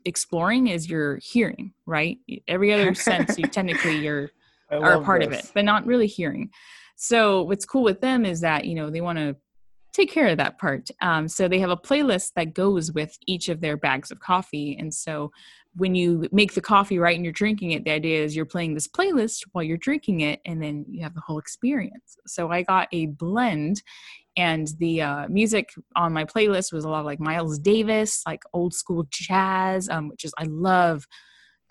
[0.05, 2.19] exploring is your hearing, right?
[2.49, 4.31] Every other sense, you technically you're
[4.73, 5.29] are a part this.
[5.29, 6.51] of it, but not really hearing.
[6.97, 9.37] So what's cool with them is that you know they want to
[9.93, 10.89] take care of that part.
[11.03, 14.77] Um, so they have a playlist that goes with each of their bags of coffee,
[14.79, 15.31] and so
[15.75, 18.75] when you make the coffee right and you're drinking it, the idea is you're playing
[18.75, 22.17] this playlist while you're drinking it, and then you have the whole experience.
[22.27, 23.83] So I got a blend,
[24.37, 28.43] and the uh, music on my playlist was a lot of like Miles Davis, like
[28.53, 31.07] old school jazz, um, which is I love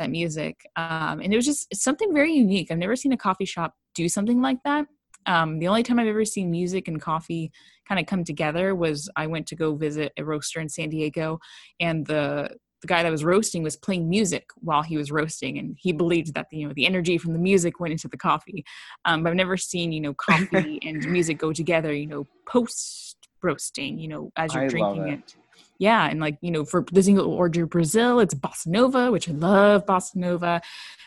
[0.01, 2.71] that music, um, and it was just something very unique.
[2.71, 4.87] I've never seen a coffee shop do something like that.
[5.27, 7.51] Um, the only time I've ever seen music and coffee
[7.87, 11.39] kind of come together was I went to go visit a roaster in San Diego,
[11.79, 12.49] and the
[12.81, 16.33] the guy that was roasting was playing music while he was roasting and he believed
[16.33, 18.65] that you know the energy from the music went into the coffee
[19.05, 23.17] um, but i've never seen you know coffee and music go together you know post
[23.43, 25.19] roasting you know as you're I drinking it.
[25.19, 25.35] it.
[25.81, 29.33] Yeah and like you know for the single order brazil it's bossa nova which i
[29.33, 30.61] love bossa nova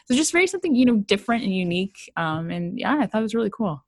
[0.07, 3.23] so just very something you know different and unique um, and yeah i thought it
[3.23, 3.83] was really cool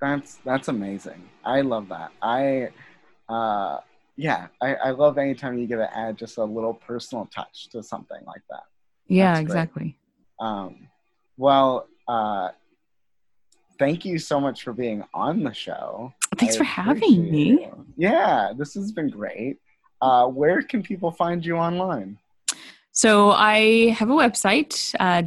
[0.00, 2.68] that's that's amazing i love that i
[3.28, 3.78] uh
[4.18, 7.84] yeah, I, I love anytime you get to add just a little personal touch to
[7.84, 8.64] something like that.
[9.06, 9.96] Yeah, exactly.
[10.40, 10.88] Um,
[11.36, 12.48] well, uh,
[13.78, 16.12] thank you so much for being on the show.
[16.36, 17.60] Thanks I for having me.
[17.60, 17.86] You.
[17.96, 19.58] Yeah, this has been great.
[20.00, 22.18] Uh, where can people find you online?
[22.92, 25.22] So I have a website, uh,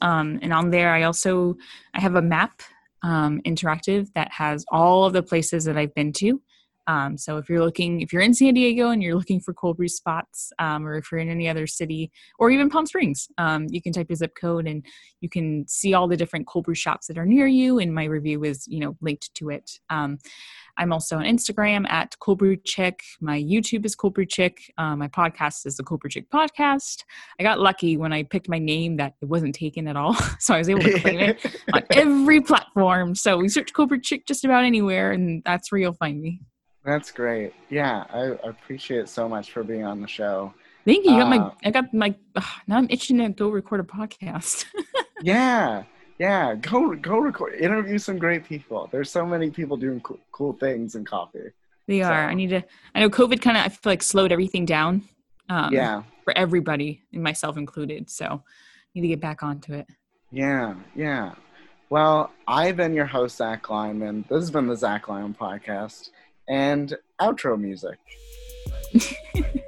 [0.00, 1.56] um, and on there I also
[1.94, 2.62] I have a map
[3.02, 6.40] um, interactive that has all of the places that I've been to
[6.86, 9.76] Um, so if you're looking, if you're in San Diego and you're looking for cold
[9.76, 13.66] brew spots, um, or if you're in any other city or even Palm Springs, um,
[13.70, 14.84] you can type your zip code and
[15.20, 17.78] you can see all the different cold brew shops that are near you.
[17.78, 19.80] And my review is, you know, linked to it.
[20.76, 23.00] Um, I'm also on Instagram at Cold Brew Chick.
[23.20, 24.72] My YouTube is Cold Brew Chick.
[24.78, 27.04] Uh, my podcast is the Cold Brew Chick Podcast.
[27.38, 30.54] I got lucky when I picked my name that it wasn't taken at all, so
[30.54, 33.14] I was able to claim it on every platform.
[33.14, 36.40] So we search Cold Brew Chick just about anywhere, and that's where you'll find me.
[36.84, 37.54] That's great.
[37.70, 40.52] Yeah, I, appreciate it so much for being on the show.
[40.84, 41.12] Thank you.
[41.12, 42.14] you got my, uh, I got my.
[42.36, 44.66] Uh, now I'm itching to go record a podcast.
[45.22, 45.84] yeah,
[46.18, 46.54] yeah.
[46.54, 47.54] Go go record.
[47.54, 48.88] Interview some great people.
[48.90, 51.50] There's so many people doing cool, cool things in coffee.
[51.86, 52.06] They so.
[52.06, 52.28] are.
[52.28, 52.62] I need to.
[52.94, 53.64] I know COVID kind of.
[53.64, 55.02] I feel like slowed everything down.
[55.48, 56.02] Um, yeah.
[56.24, 58.08] For everybody, and myself included.
[58.10, 58.42] So,
[58.94, 59.86] need to get back onto it.
[60.30, 60.74] Yeah.
[60.94, 61.34] Yeah.
[61.90, 64.24] Well, I've been your host, Zach Lyman.
[64.28, 66.10] This has been the Zach Lyman podcast
[66.48, 67.98] and outro music.